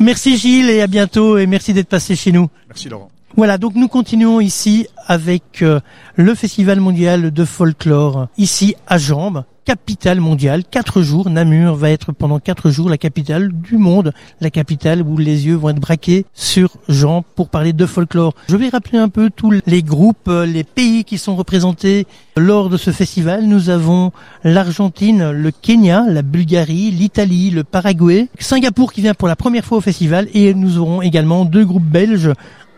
merci 0.00 0.38
Gilles 0.38 0.70
et 0.70 0.80
à 0.80 0.86
bientôt 0.86 1.36
et 1.36 1.46
merci 1.46 1.74
d'être 1.74 1.90
passé 1.90 2.16
chez 2.16 2.32
nous. 2.32 2.48
Merci 2.66 2.88
Laurent. 2.88 3.10
Voilà, 3.36 3.58
donc 3.58 3.74
nous 3.74 3.88
continuons 3.88 4.40
ici 4.40 4.86
avec 5.06 5.60
euh, 5.60 5.80
le 6.16 6.34
Festival 6.34 6.80
mondial 6.80 7.30
de 7.30 7.44
folklore, 7.44 8.28
ici 8.38 8.74
à 8.86 8.96
Jambes, 8.96 9.44
capitale 9.64 10.20
mondiale. 10.20 10.62
Quatre 10.70 11.02
jours, 11.02 11.30
Namur 11.30 11.74
va 11.74 11.90
être 11.90 12.12
pendant 12.12 12.38
quatre 12.38 12.70
jours 12.70 12.88
la 12.88 12.98
capitale 12.98 13.50
du 13.52 13.76
monde, 13.76 14.12
la 14.40 14.50
capitale 14.50 15.02
où 15.02 15.16
les 15.16 15.46
yeux 15.46 15.54
vont 15.54 15.70
être 15.70 15.80
braqués 15.80 16.26
sur 16.34 16.76
Jambes 16.88 17.24
pour 17.34 17.48
parler 17.48 17.72
de 17.72 17.86
folklore. 17.86 18.34
Je 18.48 18.56
vais 18.56 18.68
rappeler 18.68 18.98
un 18.98 19.08
peu 19.08 19.30
tous 19.34 19.52
les 19.66 19.82
groupes, 19.82 20.28
euh, 20.28 20.46
les 20.46 20.64
pays 20.64 21.04
qui 21.04 21.18
sont 21.18 21.36
représentés 21.36 22.06
lors 22.36 22.68
de 22.68 22.76
ce 22.76 22.90
festival. 22.90 23.44
Nous 23.46 23.70
avons 23.70 24.12
l'Argentine, 24.42 25.30
le 25.30 25.50
Kenya, 25.50 26.04
la 26.08 26.22
Bulgarie, 26.22 26.90
l'Italie, 26.90 27.50
le 27.50 27.64
Paraguay, 27.64 28.28
Singapour 28.38 28.92
qui 28.92 29.00
vient 29.00 29.14
pour 29.14 29.28
la 29.28 29.36
première 29.36 29.64
fois 29.64 29.78
au 29.78 29.82
festival 29.82 30.28
et 30.34 30.54
nous 30.54 30.78
aurons 30.78 31.02
également 31.02 31.44
deux 31.44 31.64
groupes 31.64 31.82
belges 31.82 32.32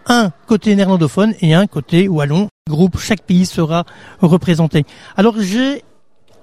un 0.06 0.30
côté 0.46 0.76
néerlandophone 0.76 1.34
et 1.40 1.54
un 1.54 1.66
côté 1.66 2.08
wallon. 2.08 2.48
Groupe, 2.68 2.98
chaque 2.98 3.22
pays 3.22 3.46
sera 3.46 3.84
représenté. 4.20 4.84
Alors 5.16 5.34
j'ai 5.40 5.82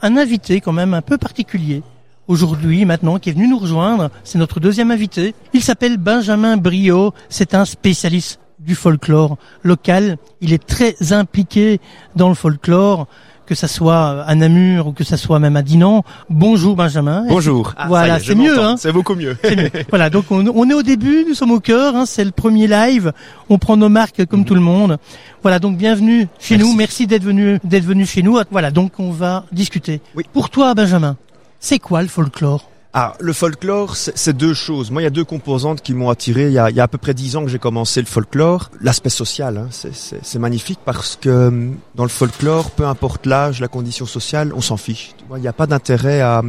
un 0.03 0.17
invité 0.17 0.61
quand 0.61 0.73
même 0.73 0.93
un 0.93 1.01
peu 1.01 1.17
particulier 1.17 1.81
aujourd'hui, 2.27 2.85
maintenant, 2.85 3.19
qui 3.19 3.29
est 3.29 3.33
venu 3.33 3.47
nous 3.47 3.57
rejoindre. 3.57 4.11
C'est 4.23 4.37
notre 4.37 4.59
deuxième 4.59 4.91
invité. 4.91 5.33
Il 5.53 5.63
s'appelle 5.63 5.97
Benjamin 5.97 6.57
Brio. 6.57 7.13
C'est 7.29 7.53
un 7.55 7.65
spécialiste 7.65 8.39
du 8.59 8.75
folklore 8.75 9.37
local. 9.63 10.17
Il 10.41 10.53
est 10.53 10.65
très 10.65 11.13
impliqué 11.13 11.79
dans 12.15 12.29
le 12.29 12.35
folklore 12.35 13.07
que 13.45 13.55
ça 13.55 13.67
soit 13.67 14.23
à 14.23 14.35
Namur 14.35 14.87
ou 14.87 14.91
que 14.91 15.03
ça 15.03 15.17
soit 15.17 15.39
même 15.39 15.55
à 15.55 15.61
Dinan. 15.61 16.03
Bonjour 16.29 16.75
Benjamin. 16.75 17.25
Bonjour. 17.27 17.73
Ah, 17.77 17.87
voilà, 17.87 18.19
c'est 18.19 18.35
mieux. 18.35 18.59
Hein 18.59 18.75
c'est 18.77 18.91
beaucoup 18.91 19.15
mieux. 19.15 19.37
voilà, 19.89 20.09
donc 20.09 20.25
on, 20.31 20.45
on, 20.47 20.69
est 20.69 20.73
au 20.73 20.83
début, 20.83 21.25
nous 21.27 21.33
sommes 21.33 21.51
au 21.51 21.59
cœur, 21.59 21.95
hein, 21.95 22.05
c'est 22.05 22.23
le 22.23 22.31
premier 22.31 22.67
live, 22.67 23.11
on 23.49 23.57
prend 23.57 23.77
nos 23.77 23.89
marques 23.89 24.25
comme 24.25 24.45
tout 24.45 24.55
le 24.55 24.61
monde. 24.61 24.97
Voilà, 25.41 25.59
donc 25.59 25.77
bienvenue 25.77 26.27
chez 26.39 26.57
nous, 26.57 26.73
merci 26.73 27.07
d'être 27.07 27.23
venu 27.23 27.59
d'être 27.63 27.85
venu 27.85 28.05
chez 28.05 28.23
nous. 28.23 28.39
Voilà, 28.51 28.71
donc 28.71 28.93
on 28.99 29.11
va 29.11 29.45
discuter. 29.51 30.01
Oui. 30.15 30.23
Pour 30.31 30.49
toi 30.49 30.73
Benjamin, 30.73 31.17
c'est 31.59 31.79
quoi 31.79 32.01
le 32.01 32.07
folklore? 32.07 32.69
Ah, 32.95 33.15
le 33.19 33.33
folklore, 33.33 33.95
c'est 33.95 34.37
deux 34.37 34.53
choses. 34.53 34.91
Moi, 34.91 35.01
il 35.01 35.05
y 35.05 35.07
a 35.07 35.11
deux 35.11 35.23
composantes 35.23 35.81
qui 35.81 35.95
m'ont 35.95 36.11
attiré. 36.11 36.45
Il 36.45 36.53
y, 36.53 36.59
a, 36.59 36.65
à 36.65 36.87
peu 36.87 36.99
près 36.99 37.15
dix 37.15 37.35
ans 37.35 37.43
que 37.43 37.49
j'ai 37.49 37.57
commencé 37.57 37.99
le 37.99 38.05
folklore. 38.05 38.69
L'aspect 38.81 39.09
social, 39.09 39.57
hein, 39.57 39.69
c'est 39.71 40.39
magnifique 40.39 40.77
parce 40.85 41.17
que 41.19 41.47
hum, 41.47 41.77
dans 41.95 42.03
le 42.03 42.09
folklore, 42.09 42.69
peu 42.69 42.85
importe 42.85 43.25
l'âge, 43.25 43.59
la 43.61 43.67
condition 43.67 44.05
sociale, 44.05 44.53
on 44.55 44.61
s'en 44.61 44.77
fiche. 44.77 45.15
Il 45.35 45.41
n'y 45.41 45.47
a 45.47 45.53
pas 45.53 45.65
d'intérêt 45.65 46.21
à, 46.21 46.43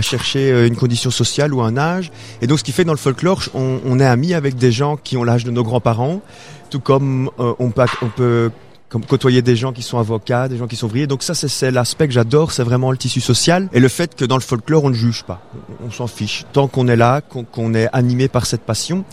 chercher 0.00 0.50
euh, 0.50 0.66
une 0.66 0.76
condition 0.76 1.10
sociale 1.10 1.52
ou 1.52 1.60
un 1.60 1.76
âge. 1.76 2.10
Et 2.40 2.46
donc, 2.46 2.58
ce 2.58 2.64
qui 2.64 2.72
fait 2.72 2.84
dans 2.84 2.92
le 2.92 2.98
folklore, 2.98 3.42
on, 3.54 4.00
est 4.00 4.06
amis 4.06 4.32
avec 4.32 4.56
des 4.56 4.72
gens 4.72 4.96
qui 4.96 5.18
ont 5.18 5.24
l'âge 5.24 5.44
de 5.44 5.50
nos 5.50 5.62
grands-parents, 5.62 6.22
tout 6.70 6.80
comme 6.80 7.30
euh, 7.38 7.52
on 7.58 7.70
peut 7.70 8.50
comme 8.96 9.04
côtoyer 9.04 9.42
des 9.42 9.56
gens 9.56 9.74
qui 9.74 9.82
sont 9.82 9.98
avocats, 9.98 10.48
des 10.48 10.56
gens 10.56 10.66
qui 10.66 10.74
sont 10.74 10.86
ouvriers. 10.86 11.06
Donc 11.06 11.22
ça, 11.22 11.34
c'est 11.34 11.70
l'aspect 11.70 12.06
que 12.06 12.14
j'adore, 12.14 12.50
c'est 12.50 12.62
vraiment 12.62 12.90
le 12.90 12.96
tissu 12.96 13.20
social 13.20 13.68
et 13.74 13.78
le 13.78 13.88
fait 13.88 14.14
que 14.14 14.24
dans 14.24 14.36
le 14.36 14.40
folklore, 14.40 14.84
on 14.84 14.88
ne 14.88 14.94
juge 14.94 15.22
pas, 15.22 15.42
on, 15.86 15.90
s'en 15.90 16.06
fiche. 16.06 16.46
Tant 16.54 16.66
qu'on 16.66 16.88
est 16.88 16.96
là, 16.96 17.20
qu'on 17.20 17.74
est 17.74 17.90
animé 17.92 18.28
par 18.28 18.46
cette 18.46 18.62
passion. 18.62 19.04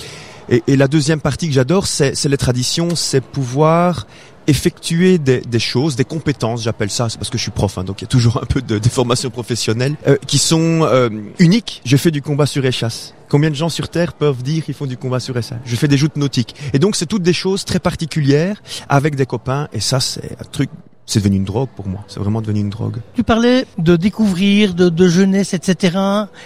Et, 0.49 0.63
et 0.67 0.75
la 0.75 0.87
deuxième 0.87 1.21
partie 1.21 1.47
que 1.47 1.53
j'adore, 1.53 1.87
c'est 1.87 2.25
les 2.25 2.37
traditions, 2.37 2.95
c'est 2.95 3.21
pouvoir 3.21 4.05
effectuer 4.47 5.17
des, 5.17 5.41
des, 5.41 5.59
choses, 5.59 5.95
des 5.95 6.03
compétences, 6.03 6.63
j'appelle 6.63 6.89
ça, 6.89 7.09
c'est 7.09 7.17
parce 7.17 7.29
que 7.29 7.37
je 7.37 7.43
suis 7.43 7.51
prof, 7.51 7.77
hein, 7.77 7.83
donc 7.83 8.01
il 8.01 8.03
y 8.03 8.07
a 8.07 8.09
toujours 8.09 8.41
un 8.41 8.45
peu 8.45 8.61
de, 8.61 8.77
de 8.77 8.89
formation 8.89 9.29
professionnelle, 9.29 9.95
euh, 10.07 10.17
qui 10.27 10.37
sont 10.37 10.81
euh, 10.83 11.09
uniques. 11.39 11.81
Je 11.85 11.97
fais 11.97 12.11
du 12.11 12.21
combat 12.21 12.45
sur 12.45 12.65
échasse. 12.65 13.13
Combien 13.29 13.49
de 13.49 13.55
gens 13.55 13.69
sur 13.69 13.89
Terre 13.89 14.13
peuvent 14.13 14.43
dire 14.43 14.63
qu'ils 14.65 14.73
font 14.73 14.85
du 14.85 14.97
combat 14.97 15.19
sur 15.19 15.37
échasse? 15.37 15.59
Je 15.65 15.75
fais 15.75 15.87
des 15.87 15.97
joutes 15.97 16.17
nautiques. 16.17 16.55
Et 16.73 16.79
donc 16.79 16.95
c'est 16.95 17.05
toutes 17.05 17.23
des 17.23 17.33
choses 17.33 17.65
très 17.65 17.79
particulières 17.79 18.61
avec 18.89 19.15
des 19.15 19.25
copains, 19.25 19.69
et 19.73 19.79
ça 19.79 19.99
c'est 19.99 20.33
un 20.39 20.45
truc 20.51 20.69
c'est 21.05 21.19
devenu 21.19 21.37
une 21.37 21.43
drogue 21.43 21.69
pour 21.75 21.87
moi. 21.87 22.03
C'est 22.07 22.19
vraiment 22.19 22.41
devenu 22.41 22.61
une 22.61 22.69
drogue. 22.69 22.97
Tu 23.13 23.23
parlais 23.23 23.65
de 23.77 23.95
découvrir, 23.95 24.73
de, 24.73 24.89
de 24.89 25.07
jeunesse, 25.07 25.53
etc., 25.53 25.97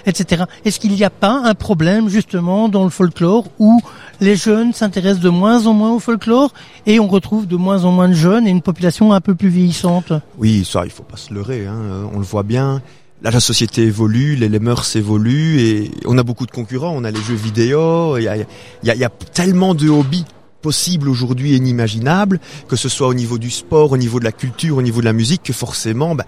etc. 0.06 0.46
Est-ce 0.66 0.80
qu'il 0.80 0.92
n'y 0.92 1.04
a 1.04 1.10
pas 1.10 1.42
un 1.44 1.54
problème 1.54 2.10
justement 2.10 2.68
dans 2.70 2.84
le 2.84 2.90
folklore 2.90 3.46
où 3.60 3.80
les 4.20 4.36
jeunes 4.36 4.74
s'intéressent 4.74 5.22
de 5.22 5.30
moins 5.30 5.68
en 5.68 5.74
moins 5.74 5.94
au 5.94 6.00
folklore 6.00 6.54
et 6.86 7.00
on 7.00 7.08
retrouve 7.08 7.48
de 7.48 7.56
moins 7.56 7.86
en 7.86 7.92
moins 7.92 8.10
de 8.10 8.14
jeunes 8.14 8.48
et 8.48 8.50
une 8.50 8.64
population 8.64 9.14
un 9.14 9.22
peu 9.22 9.36
plus 9.36 9.50
vieillissante? 9.50 10.12
Oui, 10.38 10.66
ça, 10.66 10.84
il 10.86 10.92
faut 10.92 11.04
pas 11.04 11.18
se 11.18 11.34
leurrer. 11.34 11.68
Hein. 11.68 12.10
On 12.14 12.18
le 12.18 12.26
voit 12.26 12.44
bien. 12.44 12.82
Là, 13.24 13.32
la 13.32 13.40
société 13.40 13.84
évolue, 13.84 14.36
les, 14.36 14.48
les, 14.48 14.60
mœurs 14.60 14.96
évoluent 14.96 15.60
et 15.60 15.92
on 16.06 16.18
a 16.20 16.24
beaucoup 16.24 16.46
de 16.46 16.52
concurrents. 16.52 16.94
On 16.96 17.04
a 17.04 17.10
les 17.10 17.22
jeux 17.22 17.36
vidéo, 17.36 18.18
il 18.18 18.24
y 18.24 18.28
a, 18.28 18.38
y, 18.38 18.90
a, 18.90 18.96
y 18.96 19.04
a 19.04 19.10
tellement 19.10 19.74
de 19.74 19.90
hobbies 19.90 20.26
possible 20.62 21.10
aujourd'hui 21.10 21.54
et 21.54 21.58
inimaginable, 21.58 22.40
que 22.68 22.76
ce 22.76 22.90
soit 22.90 23.08
au 23.08 23.14
niveau 23.14 23.38
du 23.38 23.50
sport, 23.50 23.92
au 23.92 23.98
niveau 23.98 24.20
de 24.20 24.26
la 24.26 24.32
culture, 24.32 24.78
au 24.78 24.82
niveau 24.82 25.02
de 25.02 25.06
la 25.06 25.14
musique, 25.14 25.44
que 25.44 25.54
forcément, 25.54 26.16
ben, 26.16 26.26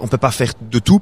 on 0.00 0.08
peut 0.08 0.18
pas 0.18 0.30
faire 0.30 0.52
de 0.70 0.78
tout. 0.78 1.00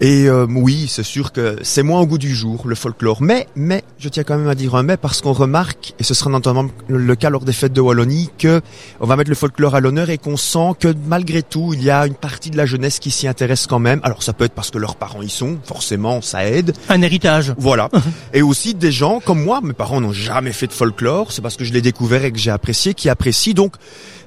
Et 0.00 0.28
euh, 0.28 0.46
oui, 0.48 0.86
c'est 0.88 1.04
sûr 1.04 1.32
que 1.32 1.56
c'est 1.62 1.82
moins 1.82 2.00
au 2.00 2.06
goût 2.06 2.18
du 2.18 2.34
jour, 2.34 2.62
le 2.66 2.74
folklore. 2.74 3.22
Mais, 3.22 3.46
mais, 3.54 3.84
je 3.98 4.08
tiens 4.08 4.24
quand 4.24 4.36
même 4.36 4.48
à 4.48 4.54
dire 4.54 4.74
un 4.74 4.82
mais, 4.82 4.96
parce 4.96 5.20
qu'on 5.20 5.32
remarque, 5.32 5.94
et 5.98 6.02
ce 6.02 6.14
sera 6.14 6.30
notamment 6.30 6.66
le 6.88 7.14
cas 7.14 7.30
lors 7.30 7.44
des 7.44 7.52
fêtes 7.52 7.72
de 7.72 7.80
Wallonie, 7.80 8.30
que 8.38 8.60
on 9.00 9.06
va 9.06 9.16
mettre 9.16 9.30
le 9.30 9.36
folklore 9.36 9.74
à 9.74 9.80
l'honneur 9.80 10.10
et 10.10 10.18
qu'on 10.18 10.36
sent 10.36 10.72
que 10.80 10.92
malgré 11.06 11.42
tout, 11.42 11.72
il 11.74 11.82
y 11.82 11.90
a 11.90 12.06
une 12.06 12.14
partie 12.14 12.50
de 12.50 12.56
la 12.56 12.66
jeunesse 12.66 12.98
qui 12.98 13.10
s'y 13.10 13.28
intéresse 13.28 13.66
quand 13.66 13.78
même. 13.78 14.00
Alors 14.02 14.22
ça 14.22 14.32
peut 14.32 14.44
être 14.44 14.52
parce 14.52 14.70
que 14.70 14.78
leurs 14.78 14.96
parents 14.96 15.22
y 15.22 15.30
sont, 15.30 15.58
forcément, 15.64 16.20
ça 16.20 16.46
aide. 16.46 16.74
Un 16.88 17.02
héritage. 17.02 17.54
Voilà. 17.58 17.88
et 18.32 18.42
aussi 18.42 18.74
des 18.74 18.92
gens 18.92 19.20
comme 19.20 19.42
moi, 19.42 19.60
mes 19.62 19.72
parents 19.72 20.00
n'ont 20.00 20.12
jamais 20.12 20.52
fait 20.52 20.66
de 20.66 20.72
folklore, 20.72 21.32
c'est 21.32 21.42
parce 21.42 21.56
que 21.56 21.64
je 21.64 21.72
l'ai 21.72 21.82
découvert 21.82 22.24
et 22.24 22.32
que 22.32 22.38
j'ai 22.38 22.50
apprécié, 22.50 22.94
qui 22.94 23.08
apprécient. 23.08 23.54
Donc, 23.54 23.74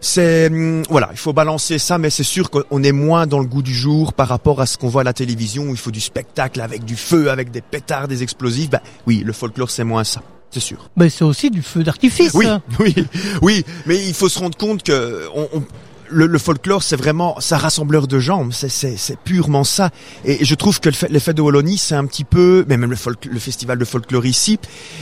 c'est 0.01 0.47
hum, 0.47 0.83
voilà, 0.89 1.09
il 1.11 1.17
faut 1.17 1.33
balancer 1.33 1.77
ça, 1.77 1.97
mais 1.97 2.09
c'est 2.09 2.23
sûr 2.23 2.49
qu'on 2.49 2.83
est 2.83 2.91
moins 2.91 3.27
dans 3.27 3.39
le 3.39 3.45
goût 3.45 3.61
du 3.61 3.73
jour 3.73 4.13
par 4.13 4.27
rapport 4.27 4.61
à 4.61 4.65
ce 4.65 4.77
qu'on 4.77 4.89
voit 4.89 5.01
à 5.01 5.03
la 5.03 5.13
télévision 5.13 5.63
où 5.63 5.71
il 5.71 5.77
faut 5.77 5.91
du 5.91 6.01
spectacle 6.01 6.61
avec 6.61 6.85
du 6.85 6.95
feu, 6.95 7.29
avec 7.29 7.51
des 7.51 7.61
pétards, 7.61 8.07
des 8.07 8.23
explosifs. 8.23 8.69
Ben 8.69 8.81
oui, 9.05 9.23
le 9.25 9.33
folklore 9.33 9.69
c'est 9.69 9.83
moins 9.83 10.03
ça. 10.03 10.21
c'est 10.51 10.59
sûr. 10.59 10.89
Ben, 10.95 11.09
c'est 11.09 11.23
aussi 11.23 11.49
du 11.49 11.61
feu 11.61 11.83
d'artifice. 11.83 12.33
Oui, 12.33 12.45
oui, 12.79 12.95
oui, 13.41 13.65
mais 13.85 14.05
il 14.05 14.13
faut 14.13 14.29
se 14.29 14.39
rendre 14.39 14.57
compte 14.57 14.83
que 14.83 15.27
on, 15.33 15.47
on 15.53 15.63
le, 16.09 16.25
le, 16.27 16.39
folklore, 16.39 16.83
c'est 16.83 16.95
vraiment, 16.95 17.39
ça 17.39 17.57
rassembleur 17.57 18.07
de 18.07 18.19
gens. 18.19 18.47
C'est 18.51 19.19
purement 19.19 19.63
ça. 19.63 19.89
Et 20.25 20.43
je 20.43 20.55
trouve 20.55 20.79
que 20.79 20.89
l'effet 21.09 21.33
de 21.33 21.41
Wallonie, 21.41 21.77
c'est 21.77 21.95
un 21.95 22.05
petit 22.05 22.23
peu, 22.23 22.65
mais 22.67 22.77
même 22.77 22.89
le, 22.89 22.95
folk, 22.95 23.25
le 23.25 23.39
festival 23.39 23.77
de 23.77 23.85
folklore 23.85 24.25
ici, 24.25 24.59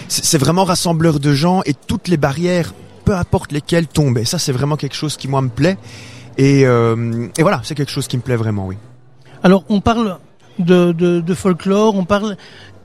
c'est 0.08 0.38
vraiment 0.38 0.64
rassembleur 0.64 1.20
de 1.20 1.34
gens 1.34 1.62
et 1.66 1.74
toutes 1.74 2.08
les 2.08 2.18
barrières, 2.18 2.74
peu 3.06 3.16
importe 3.16 3.52
lesquelles, 3.52 3.88
tombent. 3.88 4.18
Et 4.18 4.26
ça, 4.26 4.40
c'est 4.40 4.52
vraiment 4.52 4.76
quelque 4.76 4.96
chose 4.96 5.16
qui 5.16 5.28
moi 5.28 5.42
me 5.42 5.50
plaît. 5.50 5.78
Et, 6.38 6.66
euh, 6.66 7.28
et 7.38 7.42
voilà, 7.42 7.62
c'est 7.64 7.76
quelque 7.76 7.92
chose 7.92 8.08
qui 8.08 8.18
me 8.18 8.22
plaît 8.22 8.36
vraiment, 8.36 8.68
oui. 8.68 8.76
Alors, 9.44 9.64
on 9.70 9.80
parle 9.80 10.18
de, 10.60 10.92
de, 10.92 11.22
de 11.22 11.34
folklore, 11.34 11.96
on 11.96 12.06
parle 12.06 12.36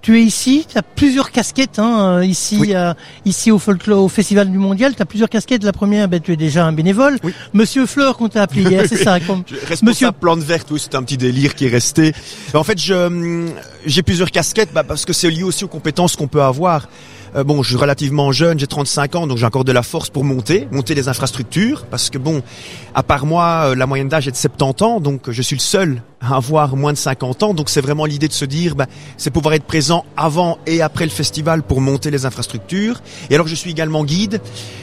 tu 0.03 0.19
es 0.19 0.23
ici, 0.23 0.67
tu 0.69 0.79
as 0.79 0.83
plusieurs 0.83 1.31
casquettes 1.31 1.79
hein, 1.79 2.19
euh, 2.19 2.25
ici 2.25 2.75
euh, 2.75 2.95
ici 3.25 3.51
au 3.51 3.59
folklore 3.59 4.03
au 4.03 4.09
festival 4.09 4.51
du 4.51 4.57
mondial, 4.57 4.95
tu 4.95 5.03
as 5.03 5.07
plusieurs 5.07 5.29
casquettes. 5.29 5.63
La 5.63 5.73
première, 5.73 6.09
ben, 6.09 6.21
tu 6.21 6.33
es 6.33 6.37
déjà 6.37 6.65
un 6.65 6.73
bénévole. 6.73 7.19
Monsieur 7.53 7.87
Fleur 7.87 8.17
qu'on 8.17 8.29
t'a 8.29 8.43
appelé 8.43 8.63
hier, 8.63 8.85
c'est 8.89 8.97
ça 8.97 9.21
comme... 9.21 9.43
Monsieur 9.83 10.11
plante 10.13 10.41
verte, 10.41 10.69
oui, 10.71 10.81
c'est 10.83 10.95
un 10.95 11.03
petit 11.03 11.19
délire 11.19 11.55
qui 11.55 11.67
est 11.67 11.71
resté. 11.71 12.13
En 12.55 12.65
fait, 12.65 12.81
je 12.81 13.51
j'ai 13.85 14.03
plusieurs 14.03 14.31
casquettes 14.31 14.73
bah, 14.73 14.85
parce 14.85 15.05
que 15.05 15.13
c'est 15.13 15.31
lié 15.31 15.43
aussi 15.43 15.65
aux 15.65 15.69
compétences 15.69 16.17
qu'on 16.17 16.29
peut 16.29 16.43
avoir. 16.43 16.89
Euh, 17.37 17.45
bon, 17.45 17.63
je 17.63 17.69
suis 17.69 17.77
relativement 17.77 18.33
jeune, 18.33 18.59
j'ai 18.59 18.67
35 18.67 19.15
ans, 19.15 19.27
donc 19.27 19.39
j'ai 19.39 19.47
encore 19.47 19.65
de 19.65 19.73
la 19.73 19.83
force 19.83 20.11
pour 20.11 20.25
monter, 20.25 20.67
monter 20.73 20.95
les 20.95 21.09
infrastructures, 21.09 21.87
parce 21.87 22.11
que 22.11 22.19
bon, 22.19 22.43
à 22.95 23.03
part 23.03 23.25
moi, 23.25 23.71
euh, 23.71 23.75
la 23.77 23.87
moyenne 23.87 24.09
d'âge 24.09 24.27
est 24.27 24.33
de 24.33 24.37
70 24.37 24.83
ans, 24.85 25.01
donc 25.01 25.31
je 25.31 25.43
suis 25.43 25.55
le 25.55 25.61
seul 25.61 26.03
à 26.21 26.37
avoir 26.37 26.77
moins 26.77 26.93
de 26.93 26.99
50 26.99 27.43
ans, 27.45 27.55
donc 27.55 27.71
c'est 27.71 27.81
vraiment 27.81 28.05
l'idée 28.05 28.27
de 28.27 28.33
se 28.33 28.45
dire, 28.45 28.75
bah, 28.75 28.87
c'est 29.17 29.31
pouvoir 29.31 29.55
être 29.55 29.65
présent 29.65 30.05
avant 30.17 30.59
et 30.67 30.83
après 30.83 31.05
le 31.05 31.11
festival 31.11 31.63
pour 31.63 31.81
monter 31.81 32.11
les 32.11 32.27
infrastructures. 32.27 33.01
Et 33.31 33.35
alors 33.37 33.47
je 33.47 33.55
suis 33.55 33.71
également 33.71 34.05
guide, 34.05 34.41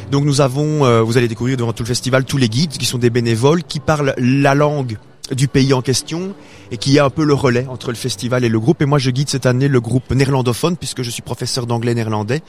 donc 0.09 0.23
nous 0.23 0.39
avons, 0.39 0.85
euh, 0.85 1.01
vous 1.01 1.17
allez 1.17 1.27
découvrir 1.27 1.57
devant 1.57 1.73
tout 1.73 1.83
le 1.83 1.87
festival 1.87 2.23
tous 2.23 2.37
les 2.37 2.49
guides 2.49 2.77
qui 2.77 2.85
sont 2.85 2.97
des 2.97 3.09
bénévoles 3.09 3.63
qui 3.63 3.81
parlent 3.81 4.13
la 4.17 4.55
langue 4.55 4.97
du 5.35 5.47
pays 5.47 5.73
en 5.73 5.81
question 5.81 6.33
et 6.71 6.77
qui 6.77 6.99
a 6.99 7.05
un 7.05 7.09
peu 7.09 7.23
le 7.23 7.33
relais 7.33 7.65
entre 7.69 7.89
le 7.89 7.95
festival 7.95 8.43
et 8.43 8.49
le 8.49 8.59
groupe. 8.59 8.81
Et 8.81 8.85
moi, 8.85 8.99
je 8.99 9.09
guide 9.11 9.29
cette 9.29 9.45
année 9.45 9.67
le 9.67 9.81
groupe 9.81 10.11
néerlandophone 10.11 10.77
puisque 10.77 11.01
je 11.01 11.09
suis 11.09 11.21
professeur 11.21 11.65
d'anglais 11.65 11.93
néerlandais. 11.93 12.41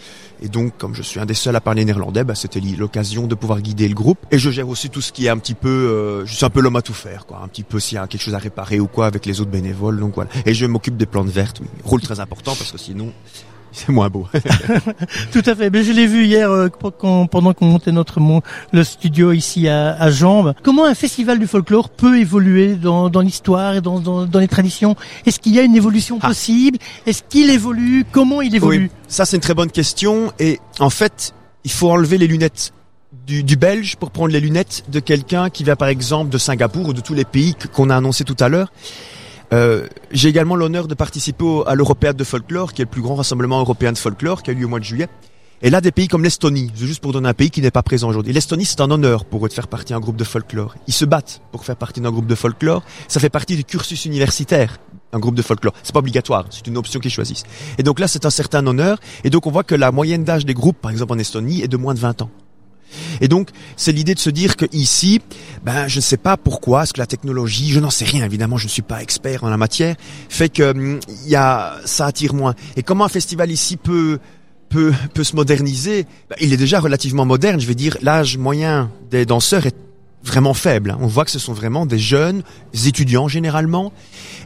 Et 0.43 0.49
donc, 0.49 0.77
comme 0.79 0.95
je 0.95 1.03
suis 1.03 1.21
un 1.21 1.27
des 1.27 1.35
seuls 1.35 1.57
à 1.57 1.61
parler 1.61 1.85
néerlandais, 1.85 2.25
bah, 2.25 2.35
c'était 2.35 2.61
l'occasion 2.61 3.27
de 3.27 3.35
pouvoir 3.35 3.61
guider 3.61 3.89
le 3.89 3.95
groupe. 3.95 4.19
Et 4.31 4.39
je 4.39 4.51
gère 4.51 4.69
aussi 4.69 4.91
tout 4.91 5.01
ce 5.01 5.13
qui 5.13 5.27
est 5.27 5.29
un 5.31 5.39
petit 5.39 5.55
peu, 5.55 5.69
euh, 5.69 6.27
je 6.27 6.35
suis 6.35 6.45
un 6.45 6.51
peu 6.51 6.61
l'homme 6.61 6.77
à 6.77 6.83
tout 6.83 6.95
faire, 6.95 7.27
quoi. 7.27 7.41
Un 7.43 7.49
petit 7.49 7.63
peu 7.63 7.81
s'il 7.81 7.97
y 7.97 7.99
a 7.99 8.07
quelque 8.07 8.23
chose 8.23 8.35
à 8.35 8.39
réparer 8.39 8.81
ou 8.81 8.87
quoi 8.87 9.07
avec 9.07 9.27
les 9.27 9.41
autres 9.41 9.51
bénévoles. 9.51 9.99
Donc 9.99 10.15
voilà. 10.15 10.31
Et 10.47 10.55
je 10.55 10.67
m'occupe 10.67 10.97
des 10.97 11.07
plantes 11.07 11.29
vertes. 11.29 11.61
Rôle 11.85 12.01
très 12.01 12.21
important 12.21 12.55
parce 12.55 12.73
que 12.73 12.79
sinon, 12.79 13.13
c'est 13.87 13.93
moins 13.93 14.09
beau. 14.09 14.27
Tout 15.33 15.43
à 15.47 15.55
fait. 15.55 15.71
Mais 15.71 15.85
je 15.85 15.93
l'ai 15.93 16.07
vu 16.07 16.25
hier 16.25 16.51
euh, 16.51 16.69
pendant 16.69 17.53
qu'on 17.53 17.67
montait 17.67 17.93
notre 17.93 18.19
le 18.73 18.85
studio 18.85 19.33
ici 19.33 19.69
à, 19.69 19.93
à 19.93 20.11
Jambes. 20.11 20.55
Comment 20.63 20.85
un 20.85 20.95
festival 20.95 21.39
du 21.39 21.47
folklore 21.47 21.89
peut 21.89 22.19
évoluer 22.19 22.75
dans, 22.75 23.09
dans 23.11 23.21
l'histoire 23.21 23.77
et 23.77 23.81
dans, 23.81 24.01
dans, 24.01 24.27
dans, 24.27 24.39
les 24.41 24.49
traditions? 24.49 24.97
Est-ce 25.25 25.39
qu'il 25.39 25.55
y 25.55 25.61
a 25.61 25.63
une 25.63 25.77
évolution 25.77 26.19
ah. 26.21 26.29
possible? 26.29 26.79
Est-ce 27.07 27.23
qu'il 27.29 27.51
évolue? 27.51 28.05
Comment 28.11 28.43
il 28.43 28.55
évolue? 28.55 28.85
Oui, 28.85 28.91
Ça, 29.07 29.25
c'est 29.25 29.37
une 29.37 29.43
très 29.43 29.55
bonne 29.55 29.71
question. 29.71 30.33
Et 30.39 30.59
en 30.81 30.91
fait, 30.91 31.33
il 31.65 31.71
faut 31.71 31.91
enlever 31.91 32.19
les 32.19 32.27
lunettes 32.27 32.73
du, 33.27 33.43
du, 33.43 33.57
belge 33.57 33.97
pour 33.97 34.11
prendre 34.11 34.33
les 34.33 34.41
lunettes 34.41 34.85
de 34.89 35.01
quelqu'un 35.01 35.49
qui 35.49 35.65
vient 35.65 35.77
par 35.77 35.89
exemple 35.89 36.31
de 36.31 36.39
Singapour 36.39 36.89
ou 36.89 36.93
de 36.93 37.01
tous 37.01 37.15
les 37.15 37.25
pays 37.25 37.55
qu'on 37.73 37.91
a 37.91 37.97
annoncé 37.97 38.25
tout 38.25 38.37
à 38.41 38.49
l'heure. 38.49 38.71
Euh, 39.53 39.87
j'ai 40.11 40.29
également 40.29 40.57
l'honneur 40.57 40.89
de 40.89 40.95
participer 40.95 41.63
à 41.67 41.75
l'Européade 41.75 42.17
de 42.17 42.25
folklore, 42.25 42.73
qui 42.73 42.83
est 42.83 42.85
le 42.85 42.91
plus 42.91 43.03
grand 43.03 43.15
rassemblement 43.15 43.61
européen 43.61 43.93
de 43.93 43.99
folklore, 43.99 44.43
qui 44.43 44.51
a 44.51 44.53
eu 44.53 44.57
lieu 44.57 44.67
au 44.67 44.69
mois 44.69 44.81
de 44.81 44.85
juillet. 44.85 45.09
Et 45.61 45.71
là, 45.71 45.81
des 45.81 45.91
pays 45.91 46.07
comme 46.07 46.23
l'Estonie, 46.23 46.71
juste 46.77 47.01
pour 47.01 47.13
donner 47.13 47.29
un 47.29 47.35
pays 47.35 47.51
qui 47.51 47.61
n'est 47.61 47.73
pas 47.73 47.83
présent 47.83 48.09
aujourd'hui. 48.09 48.33
L'Estonie, 48.33 48.65
c'est 48.65 48.81
un 48.81 48.91
honneur 48.93 49.25
pour 49.25 49.45
eux 49.45 49.49
de 49.49 49.55
faire 49.55 49.67
partie 49.67 49.93
d'un 49.93 49.99
groupe 49.99 50.17
de 50.17 50.23
folklore. 50.23 50.77
Ils 50.87 50.95
se 50.95 51.05
battent 51.05 51.43
pour 51.51 51.65
faire 51.65 51.75
partie 51.75 52.01
d'un 52.01 52.13
groupe 52.13 52.27
de 52.27 52.37
folklore. 52.37 52.85
Ça 53.09 53.19
fait 53.19 53.29
partie 53.29 53.57
du 53.57 53.65
cursus 53.65 54.05
universitaire, 54.05 54.79
un 55.13 55.19
groupe 55.19 55.35
de 55.35 55.43
folklore. 55.43 55.75
C'est 55.83 55.93
pas 55.93 55.99
obligatoire, 55.99 56.45
c'est 56.51 56.69
une 56.69 56.77
option 56.77 57.01
qu'ils 57.01 57.11
choisissent. 57.11 57.43
Et 57.77 57.83
donc 57.83 57.99
là, 57.99 58.07
c'est 58.07 58.25
un 58.25 58.31
certain 58.31 58.65
honneur. 58.69 58.99
Et 59.25 59.31
donc 59.31 59.49
on 59.49 59.51
voit 59.51 59.65
que 59.65 59.75
la 59.75 59.91
moyenne 59.91 60.23
d'âge 60.23 60.47
des 60.47 60.55
groupes, 60.55 60.79
par 60.81 60.93
exemple 60.93 61.13
en 61.13 61.19
Estonie, 61.19 61.61
est 61.63 61.69
de 61.69 61.77
moins 61.77 61.95
de 61.95 61.99
20 61.99 62.23
ans. 62.23 62.31
Et 63.21 63.29
donc, 63.29 63.51
c'est 63.77 63.93
l'idée 63.93 64.15
de 64.15 64.19
se 64.19 64.31
dire 64.31 64.57
que 64.57 64.67
ici, 64.73 65.21
ben, 65.65 65.89
je 65.89 65.97
ne 65.97 66.03
sais 66.03 66.17
pas 66.17 66.37
pourquoi, 66.37 66.85
est-ce 66.85 66.93
que 66.93 67.01
la 67.01 67.07
technologie, 67.07 67.71
je 67.71 67.81
n'en 67.81 67.91
sais 67.91 68.05
rien, 68.05 68.25
évidemment, 68.25 68.57
je 68.57 68.65
ne 68.65 68.71
suis 68.71 68.83
pas 68.83 69.03
expert 69.03 69.45
en 69.45 69.51
la 69.51 69.57
matière, 69.57 69.97
fait 70.29 70.49
que 70.49 70.71
hum, 70.71 71.01
y 71.27 71.37
a, 71.37 71.77
ça 71.85 72.07
attire 72.07 72.35
moins. 72.35 72.55
Et 72.77 72.83
comment 72.83 73.05
un 73.05 73.11
festival 73.11 73.51
ici 73.51 73.77
peut 73.77 74.19
peut, 74.69 74.93
peut 75.15 75.25
se 75.25 75.35
moderniser? 75.35 76.07
Ben, 76.29 76.37
Il 76.41 76.53
est 76.53 76.59
déjà 76.59 76.81
relativement 76.81 77.25
moderne. 77.25 77.61
Je 77.61 77.67
vais 77.67 77.75
dire, 77.75 77.97
l'âge 78.03 78.37
moyen 78.37 78.91
des 79.11 79.25
danseurs 79.27 79.67
est 79.67 79.77
vraiment 80.23 80.55
faible. 80.55 80.97
On 81.01 81.07
voit 81.07 81.25
que 81.25 81.31
ce 81.31 81.39
sont 81.39 81.53
vraiment 81.53 81.87
des 81.87 81.99
jeunes 81.99 82.43
étudiants 82.87 83.29
généralement. 83.29 83.93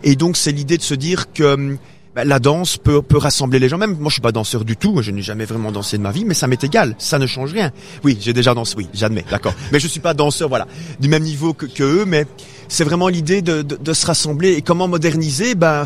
Et 0.04 0.16
donc, 0.16 0.36
c'est 0.36 0.52
l'idée 0.52 0.78
de 0.78 0.82
se 0.82 0.94
dire 0.94 1.32
que 1.32 1.54
hum, 1.54 1.78
bah, 2.14 2.24
la 2.24 2.38
danse 2.38 2.76
peut, 2.76 3.00
peut 3.00 3.16
rassembler 3.16 3.58
les 3.58 3.68
gens. 3.68 3.78
Même 3.78 3.96
moi, 3.98 4.08
je 4.08 4.14
suis 4.14 4.20
pas 4.20 4.32
danseur 4.32 4.64
du 4.64 4.76
tout. 4.76 5.00
Je 5.00 5.10
n'ai 5.10 5.22
jamais 5.22 5.46
vraiment 5.46 5.72
dansé 5.72 5.96
de 5.96 6.02
ma 6.02 6.12
vie, 6.12 6.24
mais 6.24 6.34
ça 6.34 6.46
m'est 6.46 6.62
égal. 6.62 6.94
Ça 6.98 7.18
ne 7.18 7.26
change 7.26 7.52
rien. 7.52 7.72
Oui, 8.04 8.18
j'ai 8.20 8.34
déjà 8.34 8.52
dansé. 8.52 8.74
Oui, 8.76 8.88
j'admets. 8.92 9.24
D'accord. 9.30 9.54
mais 9.72 9.80
je 9.80 9.88
suis 9.88 10.00
pas 10.00 10.12
danseur, 10.12 10.48
voilà, 10.48 10.66
du 11.00 11.08
même 11.08 11.22
niveau 11.22 11.54
que, 11.54 11.64
que 11.64 11.82
eux. 11.82 12.04
Mais 12.04 12.26
c'est 12.68 12.84
vraiment 12.84 13.08
l'idée 13.08 13.40
de, 13.40 13.62
de, 13.62 13.76
de, 13.76 13.92
se 13.94 14.06
rassembler 14.06 14.52
et 14.52 14.62
comment 14.62 14.88
moderniser? 14.88 15.54
Ben, 15.54 15.84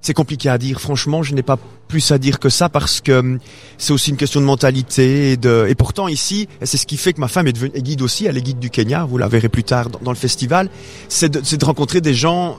c'est 0.00 0.14
compliqué 0.14 0.48
à 0.48 0.58
dire. 0.58 0.80
Franchement, 0.80 1.22
je 1.22 1.32
n'ai 1.32 1.42
pas 1.42 1.58
plus 1.86 2.10
à 2.10 2.18
dire 2.18 2.40
que 2.40 2.48
ça 2.48 2.68
parce 2.68 3.00
que 3.00 3.12
hum, 3.12 3.38
c'est 3.78 3.92
aussi 3.92 4.10
une 4.10 4.16
question 4.16 4.40
de 4.40 4.46
mentalité 4.46 5.32
et 5.32 5.36
de. 5.36 5.66
Et 5.68 5.76
pourtant 5.76 6.08
ici, 6.08 6.48
c'est 6.62 6.76
ce 6.76 6.86
qui 6.86 6.96
fait 6.96 7.12
que 7.12 7.20
ma 7.20 7.28
femme 7.28 7.46
est 7.46 7.52
devenue 7.52 7.80
guide 7.80 8.02
aussi. 8.02 8.26
Elle 8.26 8.36
est 8.36 8.42
guide 8.42 8.58
du 8.58 8.70
Kenya. 8.70 9.04
Vous 9.04 9.16
la 9.16 9.28
verrez 9.28 9.48
plus 9.48 9.64
tard 9.64 9.90
dans, 9.90 10.00
dans 10.00 10.10
le 10.10 10.16
festival. 10.16 10.68
C'est 11.08 11.28
de, 11.28 11.56
de 11.56 11.64
rencontrer 11.64 12.00
des 12.00 12.14
gens 12.14 12.58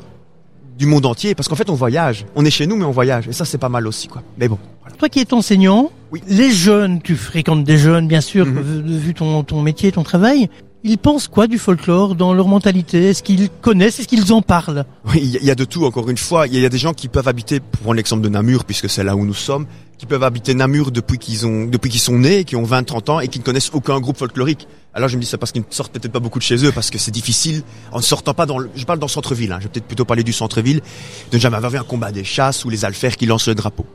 du 0.78 0.86
monde 0.86 1.06
entier, 1.06 1.36
parce 1.36 1.48
qu'en 1.48 1.56
fait 1.56 1.70
on 1.70 1.76
voyage. 1.76 2.26
On 2.36 2.46
est 2.46 2.52
chez 2.52 2.68
nous 2.68 2.76
mais 2.76 2.86
on 2.86 2.92
voyage, 2.92 3.28
et 3.28 3.34
ça 3.34 3.46
c'est 3.46 3.58
pas 3.58 3.70
mal 3.70 3.88
aussi 3.88 4.08
quoi. 4.08 4.24
Mais 4.38 4.48
bon. 4.48 4.58
Toi 4.98 5.10
qui 5.10 5.20
es 5.20 5.34
enseignant, 5.34 5.92
oui. 6.12 6.22
les 6.28 6.52
jeunes, 6.52 7.02
tu 7.02 7.16
fréquentes 7.16 7.64
des 7.64 7.78
jeunes 7.78 8.08
bien 8.08 8.22
sûr, 8.22 8.46
mm 8.46 8.84
vu 8.84 9.14
ton, 9.14 9.44
ton 9.44 9.62
métier, 9.62 9.92
ton 9.92 10.04
travail. 10.04 10.50
Ils 10.86 10.98
pensent 10.98 11.30
quoi 11.30 11.48
du 11.48 11.58
folklore 11.58 12.14
dans 12.14 12.34
leur 12.34 12.50
mentalité? 12.50 13.10
Est-ce 13.10 13.24
qu'ils 13.24 13.50
connaissent? 13.50 14.02
Est-ce 14.02 14.08
qu'ils 14.10 14.34
en 14.34 14.42
parlent? 14.42 14.84
Oui, 15.06 15.22
il 15.42 15.46
y 15.46 15.50
a 15.50 15.56
de 15.56 15.64
tout. 15.64 15.86
Encore 15.86 16.10
une 16.10 16.18
fois, 16.18 16.46
il 16.46 16.60
y 16.60 16.66
a 16.66 16.68
des 16.68 16.78
gens 16.78 16.94
qui 16.94 17.08
peuvent 17.08 17.30
habiter, 17.30 17.62
pour 17.62 17.84
prendre 17.84 17.96
l'exemple 17.96 18.22
de 18.22 18.28
Namur, 18.28 18.66
puisque 18.66 18.90
c'est 18.90 19.04
là 19.06 19.16
où 19.16 19.26
nous 19.26 19.34
sommes, 19.34 19.66
qui 20.04 20.08
peuvent 20.08 20.24
habiter 20.24 20.54
Namur 20.54 20.92
depuis 20.92 21.18
qu'ils 21.18 21.38
sont 21.38 22.18
nés, 22.18 22.44
qui 22.44 22.58
ont 22.58 22.64
20, 22.64 22.84
30 22.84 23.10
ans 23.10 23.20
et 23.22 23.30
qui 23.30 23.40
ne 23.40 23.44
connaissent 23.46 23.70
aucun 23.72 24.02
groupe 24.02 24.18
folklorique. 24.18 24.68
Alors 24.94 25.08
je 25.08 25.16
me 25.16 25.22
dis 25.22 25.28
ça 25.28 25.38
parce 25.38 25.54
qu'ils 25.54 25.62
ne 25.62 25.74
sortent 25.74 25.94
peut-être 25.94 26.12
pas 26.12 26.20
beaucoup 26.20 26.40
de 26.40 26.44
chez 26.44 26.58
eux, 26.66 26.74
parce 26.74 26.90
que 26.90 26.98
c'est 26.98 27.10
difficile 27.10 27.64
en 27.94 28.00
ne 28.00 28.04
sortant 28.04 28.34
pas 28.34 28.46
dans. 28.46 28.58
Le, 28.58 28.70
je 28.76 28.84
parle 28.84 29.00
dans 29.00 29.08
le 29.08 29.12
centre-ville. 29.12 29.54
Hein, 29.54 29.60
je 29.60 29.64
vais 29.64 29.70
peut-être 29.70 29.86
plutôt 29.86 30.04
parler 30.04 30.24
du 30.24 30.34
centre-ville, 30.34 30.82
de 31.32 31.38
jamais 31.38 31.56
avoir 31.56 31.72
vu 31.72 31.78
un 31.78 31.86
combat 31.86 32.12
des 32.12 32.26
chasses 32.26 32.66
ou 32.66 32.70
les 32.70 32.84
alfers 32.84 33.16
qui 33.16 33.26
lancent 33.28 33.48
le 33.48 33.56
drapeau 33.56 33.86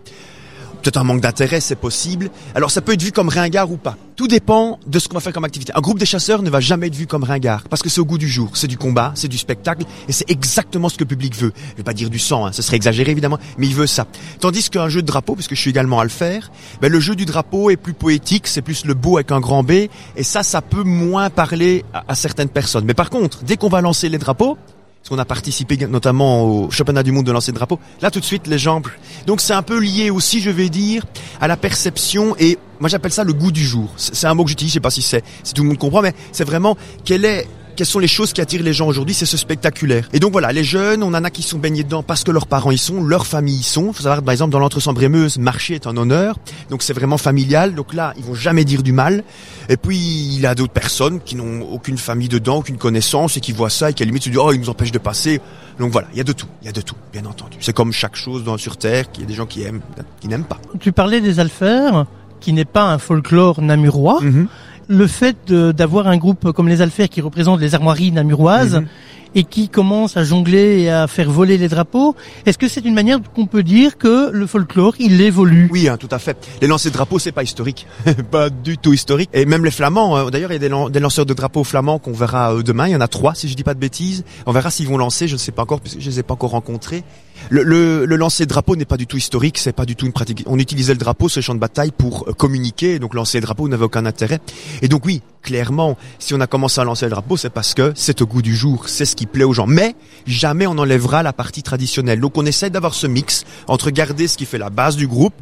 peut-être 0.89 1.01
un 1.03 1.05
manque 1.05 1.21
d'intérêt, 1.21 1.61
c'est 1.61 1.77
possible. 1.77 2.31
Alors 2.55 2.71
ça 2.71 2.81
peut 2.81 2.95
être 2.95 3.03
vu 3.03 3.13
comme 3.13 3.29
ringard 3.29 3.71
ou 3.71 3.77
pas. 3.77 3.99
Tout 4.17 4.27
dépend 4.27 4.81
de 4.87 4.99
ce 4.99 5.07
qu'on 5.07 5.17
va 5.17 5.21
faire 5.21 5.35
comme 5.35 5.45
activité. 5.45 5.71
Un 5.75 5.83
groupe 5.83 5.99
des 5.99 6.07
chasseurs 6.07 6.41
ne 6.41 6.49
va 6.49 6.61
jamais 6.61 6.87
être 6.87 6.95
vu 6.95 7.07
comme 7.07 7.25
ringard 7.25 7.65
parce 7.69 7.83
que 7.83 7.91
c'est 7.91 8.01
au 8.01 8.07
goût 8.07 8.17
du 8.17 8.27
jour, 8.27 8.53
c'est 8.55 8.69
du 8.69 8.79
combat, 8.79 9.13
c'est 9.15 9.29
du 9.29 9.37
spectacle 9.37 9.85
et 10.09 10.13
c'est 10.13 10.31
exactement 10.31 10.89
ce 10.89 10.97
que 10.97 11.05
le 11.05 11.09
public 11.09 11.37
veut. 11.37 11.53
Je 11.73 11.77
vais 11.77 11.83
pas 11.83 11.93
dire 11.93 12.09
du 12.09 12.19
sang, 12.19 12.47
hein, 12.47 12.53
ce 12.53 12.63
serait 12.63 12.77
exagéré 12.77 13.11
évidemment, 13.13 13.39
mais 13.59 13.67
il 13.67 13.75
veut 13.75 13.87
ça. 13.87 14.07
Tandis 14.41 14.71
qu'un 14.71 14.89
jeu 14.89 15.03
de 15.03 15.07
drapeau, 15.07 15.35
puisque 15.35 15.55
je 15.55 15.61
suis 15.61 15.71
également 15.71 16.01
à 16.01 16.05
le 16.05 16.11
faire, 16.11 16.51
ben, 16.81 16.91
le 16.91 17.01
jeu 17.01 17.15
du 17.15 17.27
drapeau 17.27 17.69
est 17.69 17.77
plus 17.77 17.93
poétique, 17.93 18.47
c'est 18.47 18.63
plus 18.63 18.87
le 18.87 18.95
beau 18.95 19.19
avec 19.19 19.31
un 19.31 19.41
grand 19.41 19.63
B 19.63 19.73
et 20.17 20.23
ça, 20.23 20.43
ça 20.43 20.63
peut 20.63 20.85
moins 20.85 21.29
parler 21.29 21.85
à, 21.93 22.05
à 22.09 22.15
certaines 22.15 22.49
personnes. 22.49 22.87
Mais 22.87 22.95
par 22.95 23.11
contre, 23.11 23.45
dès 23.45 23.59
qu'on 23.59 23.69
va 23.69 23.83
lancer 23.83 24.09
les 24.09 24.19
drapeaux, 24.19 24.57
parce 25.01 25.11
qu'on 25.11 25.19
a 25.19 25.25
participé 25.25 25.77
notamment 25.87 26.43
au 26.43 26.71
championnat 26.71 27.03
du 27.03 27.13
monde 27.13 27.25
de 27.25 27.33
lancer 27.33 27.53
de 27.53 27.57
drapeau. 27.57 27.79
Là, 28.03 28.11
tout 28.11 28.21
de 28.21 28.25
suite, 28.25 28.47
les 28.47 28.59
jambes. 28.59 28.89
Donc, 29.27 29.41
c'est 29.41 29.55
un 29.55 29.63
peu 29.63 29.79
lié 29.79 30.11
aussi, 30.11 30.41
je 30.41 30.51
vais 30.51 30.69
dire, 30.69 31.05
à 31.41 31.49
la 31.49 31.57
perception 31.57 32.35
et 32.39 32.59
moi 32.81 32.89
j'appelle 32.89 33.13
ça 33.13 33.25
le 33.25 33.33
goût 33.33 33.51
du 33.51 33.65
jour. 33.65 33.89
C'est 33.97 34.27
un 34.27 34.35
mot 34.35 34.45
que 34.45 34.51
j'utilise, 34.51 34.73
je 34.73 34.75
sais 34.75 34.81
pas 34.81 34.91
si 34.91 35.03
c'est 35.03 35.25
si 35.43 35.55
tout 35.55 35.63
le 35.63 35.69
monde 35.69 35.79
comprend, 35.79 36.03
mais 36.03 36.15
c'est 36.33 36.45
vraiment 36.45 36.77
quel 37.05 37.25
est 37.25 37.47
quelles 37.79 37.87
sont 37.87 38.01
les 38.01 38.09
choses 38.09 38.33
qui 38.33 38.41
attirent 38.41 38.65
les 38.65 38.73
gens 38.73 38.89
aujourd'hui 38.89 39.15
C'est 39.15 39.25
ce 39.25 39.37
spectaculaire. 39.37 40.09
Et 40.13 40.19
donc 40.19 40.33
voilà, 40.33 40.51
les 40.51 40.65
jeunes, 40.65 41.05
on 41.05 41.15
en 41.15 41.23
a 41.23 41.31
qui 41.31 41.45
sont 41.45 41.59
baignés 41.59 41.85
dedans 41.85 42.03
parce 42.03 42.25
que 42.25 42.33
leurs 42.33 42.49
parents 42.49 42.73
y 42.73 42.77
sont, 42.77 43.05
leurs 43.05 43.25
familles 43.25 43.61
y 43.61 43.63
sont. 43.63 43.93
Faut 43.93 44.03
savoir, 44.03 44.21
par 44.21 44.33
exemple, 44.33 44.51
dans 44.51 44.59
l'entre-sambre-et-meuse, 44.59 45.39
marcher 45.39 45.77
est 45.77 45.87
un 45.87 45.97
honneur. 45.97 46.41
Donc 46.71 46.83
c'est 46.83 46.93
vraiment 46.93 47.19
familial. 47.19 47.77
Donc 47.77 47.95
là, 47.95 48.15
ils 48.17 48.25
vont 48.25 48.35
jamais 48.35 48.65
dire 48.65 48.83
du 48.83 48.91
mal. 48.91 49.23
Et 49.69 49.77
puis, 49.77 49.97
il 49.97 50.41
y 50.41 50.47
a 50.47 50.57
d'autres 50.57 50.73
personnes 50.73 51.21
qui 51.21 51.37
n'ont 51.37 51.63
aucune 51.71 51.99
famille 51.99 52.29
dedans, 52.29 52.57
aucune 52.57 52.79
connaissance 52.79 53.37
et 53.37 53.41
qui 53.41 53.53
voient 53.53 53.71
ça 53.71 53.91
et 53.91 53.95
qui 53.95 54.03
à 54.03 54.07
la 54.07 54.09
limite 54.09 54.25
se 54.25 54.31
disent, 54.31 54.41
oh, 54.43 54.53
ils 54.53 54.59
nous 54.59 54.71
empêchent 54.71 54.91
de 54.91 54.99
passer. 54.99 55.41
Donc 55.79 55.93
voilà, 55.93 56.09
il 56.13 56.19
y 56.19 56.21
a 56.21 56.25
de 56.25 56.33
tout. 56.33 56.49
Il 56.63 56.67
y 56.67 56.69
a 56.69 56.73
de 56.73 56.81
tout, 56.81 56.97
bien 57.13 57.27
entendu. 57.27 57.59
C'est 57.61 57.77
comme 57.77 57.93
chaque 57.93 58.17
chose 58.17 58.43
dans, 58.43 58.59
sur 58.59 58.77
Terre, 58.77 59.09
qu'il 59.13 59.23
y 59.23 59.25
a 59.25 59.29
des 59.29 59.35
gens 59.35 59.47
qui 59.47 59.63
aiment, 59.63 59.83
qui 60.21 60.27
n'aiment 60.27 60.43
pas. 60.43 60.59
Tu 60.81 60.91
parlais 60.91 61.21
des 61.21 61.39
alfers 61.39 62.07
qui 62.41 62.53
n'est 62.53 62.65
pas 62.65 62.83
un 62.83 62.99
folklore 62.99 63.63
namurois. 63.63 64.21
Mm-hmm 64.21 64.49
le 64.89 65.07
fait 65.07 65.53
d'avoir 65.53 66.09
un 66.09 66.17
groupe 66.17 66.53
comme 66.53 66.69
les 66.69 66.81
Alfers 66.83 67.09
qui 67.09 67.21
représente 67.21 67.61
les 67.61 67.75
armoiries 67.75 68.11
namuroises, 68.11 68.77
mhm. 68.77 68.87
et 69.35 69.45
qui 69.45 69.69
commencent 69.69 70.17
à 70.17 70.25
jongler 70.25 70.81
et 70.81 70.91
à 70.91 71.07
faire 71.07 71.31
voler 71.31 71.59
les 71.59 71.69
drapeaux. 71.69 72.17
Est-ce 72.47 72.57
que 72.57 72.67
c'est 72.69 72.85
une 72.85 72.95
manière 72.95 73.19
qu'on 73.35 73.47
peut 73.47 73.63
dire 73.63 73.99
que 73.99 74.31
le 74.31 74.47
folklore, 74.47 74.95
il 74.99 75.21
évolue? 75.21 75.69
Oui, 75.71 75.89
hein, 75.89 75.99
tout 75.99 76.09
à 76.11 76.19
fait. 76.19 76.37
Les 76.63 76.67
lancers 76.67 76.91
de 76.91 76.97
drapeaux, 76.97 77.19
c'est 77.19 77.33
pas 77.33 77.43
historique. 77.43 77.87
pas 78.31 78.49
du 78.49 78.79
tout 78.79 78.95
historique. 78.95 79.29
Et 79.35 79.45
même 79.45 79.65
les 79.65 79.71
flamands, 79.71 80.17
euh, 80.17 80.31
d'ailleurs, 80.31 80.51
il 80.51 80.55
y 80.55 80.57
a 80.57 80.61
des, 80.61 80.71
lan- 80.71 80.89
des 80.89 81.01
lanceurs 81.01 81.27
de 81.27 81.35
drapeaux 81.35 81.65
flamands 81.65 81.99
qu'on 81.99 82.13
verra 82.15 82.55
euh, 82.55 82.63
demain. 82.63 82.87
Il 82.89 82.93
y 82.93 82.97
en 82.97 83.03
a 83.03 83.09
trois, 83.09 83.35
si 83.35 83.49
je 83.49 83.55
dis 83.55 83.65
pas 83.65 83.75
de 83.75 83.81
bêtises. 83.81 84.25
On 84.47 84.53
verra 84.53 84.71
s'ils 84.71 84.89
vont 84.89 84.97
lancer, 84.97 85.29
je 85.29 85.35
ne 85.35 85.39
sais 85.39 85.53
pas 85.53 85.63
encore, 85.63 85.81
puisque 85.83 86.01
je 86.01 86.09
les 86.09 86.21
ai 86.21 86.23
pas 86.23 86.33
encore 86.35 86.51
rencontrés. 86.51 87.05
Le, 87.51 87.63
le, 87.63 88.05
le 88.05 88.17
lancer 88.17 88.45
de 88.45 88.51
drapeau 88.51 88.77
n'est 88.77 88.85
pas 88.85 88.99
du 88.99 89.07
tout 89.07 89.17
historique, 89.17 89.57
c'est 89.57 89.73
pas 89.73 89.87
du 89.87 89.97
tout 89.97 90.05
une 90.05 90.13
pratique. 90.13 90.45
On 90.47 90.59
utilisait 90.59 90.93
le 90.93 90.99
drapeau 90.99 91.29
le 91.35 91.41
champ 91.41 91.55
de 91.55 91.61
bataille 91.61 91.93
pour 91.97 92.29
euh, 92.29 92.33
communiquer, 92.33 92.99
donc 92.99 93.15
lancer 93.15 93.39
le 93.39 93.47
drapeau 93.47 93.69
n'avait 93.69 93.85
aucun 93.85 94.05
intérêt. 94.05 94.41
Et 94.83 94.89
donc 94.89 95.07
oui, 95.07 95.23
clairement, 95.43 95.97
si 96.19 96.35
on 96.35 96.41
a 96.41 96.47
commencé 96.47 96.81
à 96.81 96.85
lancer 96.85 97.07
le 97.07 97.11
drapeau, 97.11 97.37
c'est 97.37 97.51
parce 97.51 97.73
que 97.73 97.93
c'est 97.95 98.21
au 98.21 98.27
goût 98.27 98.43
du 98.43 98.55
jour, 98.55 98.89
c'est 98.89 99.07
ce 99.07 99.17
qui 99.17 99.27
plaît 99.27 99.45
aux 99.45 99.55
gens. 99.55 99.67
Mais 99.67 99.95
jamais 100.27 100.67
on 100.67 100.77
enlèvera 100.77 101.23
la 101.23 101.33
partie 101.33 101.63
traditionnelle. 101.63 102.21
Donc 102.21 102.37
on 102.37 102.45
essaie 102.45 102.71
d'avoir 102.71 102.95
ce 102.95 103.07
mix 103.07 103.45
entre 103.67 103.91
garder 103.91 104.29
ce 104.29 104.37
qui 104.37 104.45
fait 104.45 104.59
la 104.59 104.71
base 104.71 104.97
du 104.97 105.07
groupe, 105.07 105.35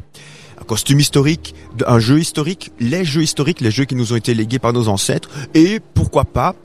un 0.59 0.63
costume 0.63 0.99
historique, 0.99 1.53
un 1.85 1.99
jeu 1.99 2.19
historique, 2.19 2.71
les 2.79 3.03
jeux 3.05 3.23
historiques, 3.23 3.61
les 3.61 3.71
jeux 3.71 3.85
qui 3.85 3.95
nous 3.95 4.13
ont 4.13 4.15
été 4.15 4.33
légués 4.33 4.59
par 4.59 4.73
nos 4.73 4.87
ancêtres, 4.87 5.29
et 5.53 5.79
pourquoi 5.93 6.25
pas, 6.25 6.55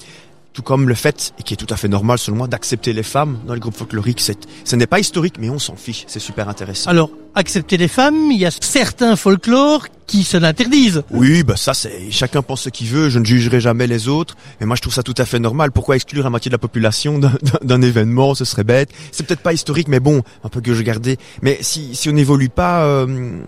tout 0.53 0.63
comme 0.63 0.89
le 0.89 0.95
fait, 0.95 1.33
et 1.39 1.43
qui 1.43 1.55
est 1.55 1.57
tout 1.57 1.67
à 1.71 1.77
fait 1.77 1.89
normal 1.89 2.19
selon 2.19 2.37
moi, 2.37 2.47
d'accepter 2.47 2.93
les 2.93 3.03
femmes 3.03 3.39
dans 3.47 3.55
les 3.55 3.61
groupes 3.61 3.77
folkloriques. 3.77 4.21
Ce 4.21 4.77
n'est 4.77 4.87
pas 4.87 5.01
historique, 5.01 5.37
mais 5.39 5.51
on 5.51 5.59
s'en 5.59 5.77
fiche, 5.77 6.05
c'est 6.09 6.21
super 6.21 6.49
intéressant. 6.49 6.91
Alors, 6.91 7.11
accepter 7.35 7.77
les 7.77 7.89
femmes, 7.89 8.31
il 8.31 8.39
y 8.39 8.47
a 8.47 8.51
certains 8.51 9.17
folklores 9.17 9.87
qui 10.07 10.25
se 10.25 10.37
l'interdisent. 10.37 11.05
Oui, 11.11 11.43
bah 11.43 11.57
ça 11.57 11.73
c'est 11.73 12.11
chacun 12.11 12.43
pense 12.43 12.63
ce 12.63 12.69
qu'il 12.69 12.89
veut. 12.89 13.09
Je 13.09 13.19
ne 13.19 13.25
jugerai 13.25 13.61
jamais 13.61 13.87
les 13.87 14.09
autres. 14.09 14.37
Et 14.61 14.67
moi 14.67 14.77
je 14.77 14.83
trouve 14.83 14.93
ça 14.93 15.03
tout 15.03 15.15
à 15.17 15.25
fait 15.25 15.39
normal. 15.39 15.73
Pourquoi 15.73 15.97
exclure 15.97 16.23
la 16.25 16.31
moitié 16.31 16.51
de 16.51 16.55
la 16.55 16.59
population 16.59 17.19
d'un 17.63 17.83
événement? 17.83 18.35
Ce 18.35 18.45
serait 18.45 18.65
bête. 18.65 18.91
C'est 19.11 19.27
peut-être 19.27 19.41
pas 19.41 19.55
historique, 19.55 19.89
mais 19.89 20.01
bon, 20.01 20.23
un 20.45 20.49
peu 20.49 20.61
que 20.61 20.75
je 20.75 20.83
gardais. 20.83 21.17
Mais 21.41 21.59
si 21.63 21.95
si 21.95 22.11
on 22.11 22.13
n'évolue 22.13 22.51
pas, 22.51 22.85
euh, 22.85 23.39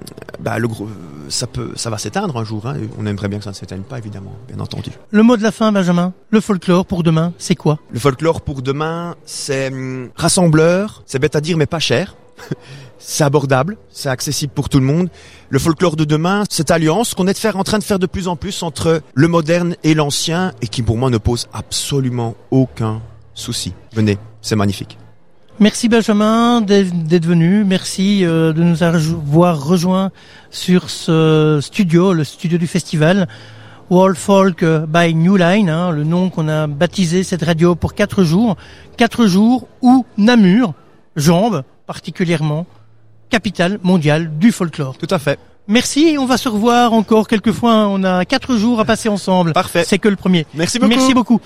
bah 0.40 0.59
le 0.59 0.68
gros, 0.68 0.88
ça 1.29 1.47
peut, 1.47 1.73
ça 1.77 1.90
va 1.90 1.99
s'éteindre 1.99 2.37
un 2.38 2.44
jour. 2.44 2.66
Hein. 2.66 2.77
On 2.99 3.07
aimerait 3.07 3.29
bien 3.29 3.38
que 3.38 3.44
ça 3.44 3.51
ne 3.51 3.57
s'éteigne 3.57 3.83
pas, 3.83 3.99
évidemment, 3.99 4.35
bien 4.49 4.61
entendu. 4.61 4.90
Le 5.11 5.23
mot 5.23 5.37
de 5.37 5.42
la 5.42 5.53
fin, 5.53 5.70
Benjamin, 5.70 6.14
le 6.31 6.40
folklore 6.40 6.87
pour 6.87 7.03
demain, 7.03 7.33
c'est 7.38 7.57
quoi? 7.57 7.79
Le 7.90 7.99
folklore 7.99 8.40
pour 8.40 8.62
demain, 8.62 9.16
c'est 9.27 9.68
hum, 9.68 10.09
rassembleur. 10.16 11.03
C'est 11.05 11.18
bête 11.18 11.37
à 11.37 11.42
dire, 11.42 11.59
mais 11.59 11.66
pas 11.66 11.79
cher. 11.81 12.16
C'est 13.07 13.23
abordable, 13.23 13.77
c'est 13.90 14.09
accessible 14.09 14.53
pour 14.55 14.70
tout 14.70 14.79
le 14.79 14.87
monde. 14.87 15.11
Le 15.51 15.59
folklore 15.59 15.94
de 15.94 16.05
demain, 16.05 16.44
cette 16.49 16.70
alliance 16.70 17.12
qu'on 17.12 17.27
est 17.27 17.47
en 17.55 17.62
train 17.62 17.79
de 17.79 17.85
faire 17.85 17.99
de 17.99 18.07
plus 18.07 18.29
en 18.29 18.37
plus 18.37 18.62
entre 18.62 19.03
le 19.12 19.29
moderne 19.29 19.77
et 19.85 19.92
l'ancien 19.92 20.53
et 20.62 20.68
qui 20.68 20.83
pour 20.83 20.97
moi 20.97 21.11
ne 21.11 21.18
pose 21.18 21.47
absolument 21.53 22.35
aucun 22.51 23.03
souci. 23.35 23.75
Venez, 23.92 24.16
c'est 24.40 24.57
magnifique. 24.57 24.97
Merci 25.61 25.90
Benjamin 25.90 26.62
d'être 26.62 27.27
venu. 27.27 27.62
Merci 27.62 28.25
euh, 28.25 28.55
de 28.55 28.62
nous 28.62 28.83
avoir 28.83 29.62
rejoints 29.62 30.11
sur 30.51 30.88
ce 30.88 31.61
studio, 31.61 32.14
le 32.14 32.25
studio 32.25 32.57
du 32.57 32.66
festival. 32.66 33.29
World 33.90 34.16
Folk 34.16 34.64
by 34.64 35.14
New 35.14 35.37
Line, 35.37 35.68
hein, 35.68 35.90
le 35.90 36.05
nom 36.05 36.31
qu'on 36.31 36.49
a 36.49 36.66
baptisé 36.66 37.23
cette 37.23 37.42
radio 37.42 37.75
pour 37.75 37.92
quatre 37.92 38.25
jours. 38.25 38.57
Quatre 38.97 39.27
jours 39.27 39.68
où 39.83 40.07
Namur, 40.16 40.73
Jambes 41.16 41.64
particulièrement, 41.87 42.66
capitale 43.31 43.79
mondiale 43.83 44.38
du 44.38 44.53
folklore. 44.53 44.97
Tout 44.99 45.09
à 45.11 45.18
fait. 45.18 45.38
Merci 45.66 46.16
on 46.18 46.27
va 46.27 46.37
se 46.37 46.49
revoir 46.49 46.92
encore 46.92 47.27
quelques 47.27 47.53
fois. 47.53 47.87
On 47.88 48.05
a 48.05 48.25
quatre 48.27 48.57
jours 48.57 48.81
à 48.81 48.85
passer 48.85 49.09
ensemble. 49.09 49.55
Parfait. 49.55 49.85
C'est 49.87 49.99
que 49.99 50.09
le 50.09 50.16
premier. 50.16 50.47
Merci 50.55 50.79
beaucoup. 50.79 50.90
Merci 50.90 51.14
beaucoup. 51.14 51.40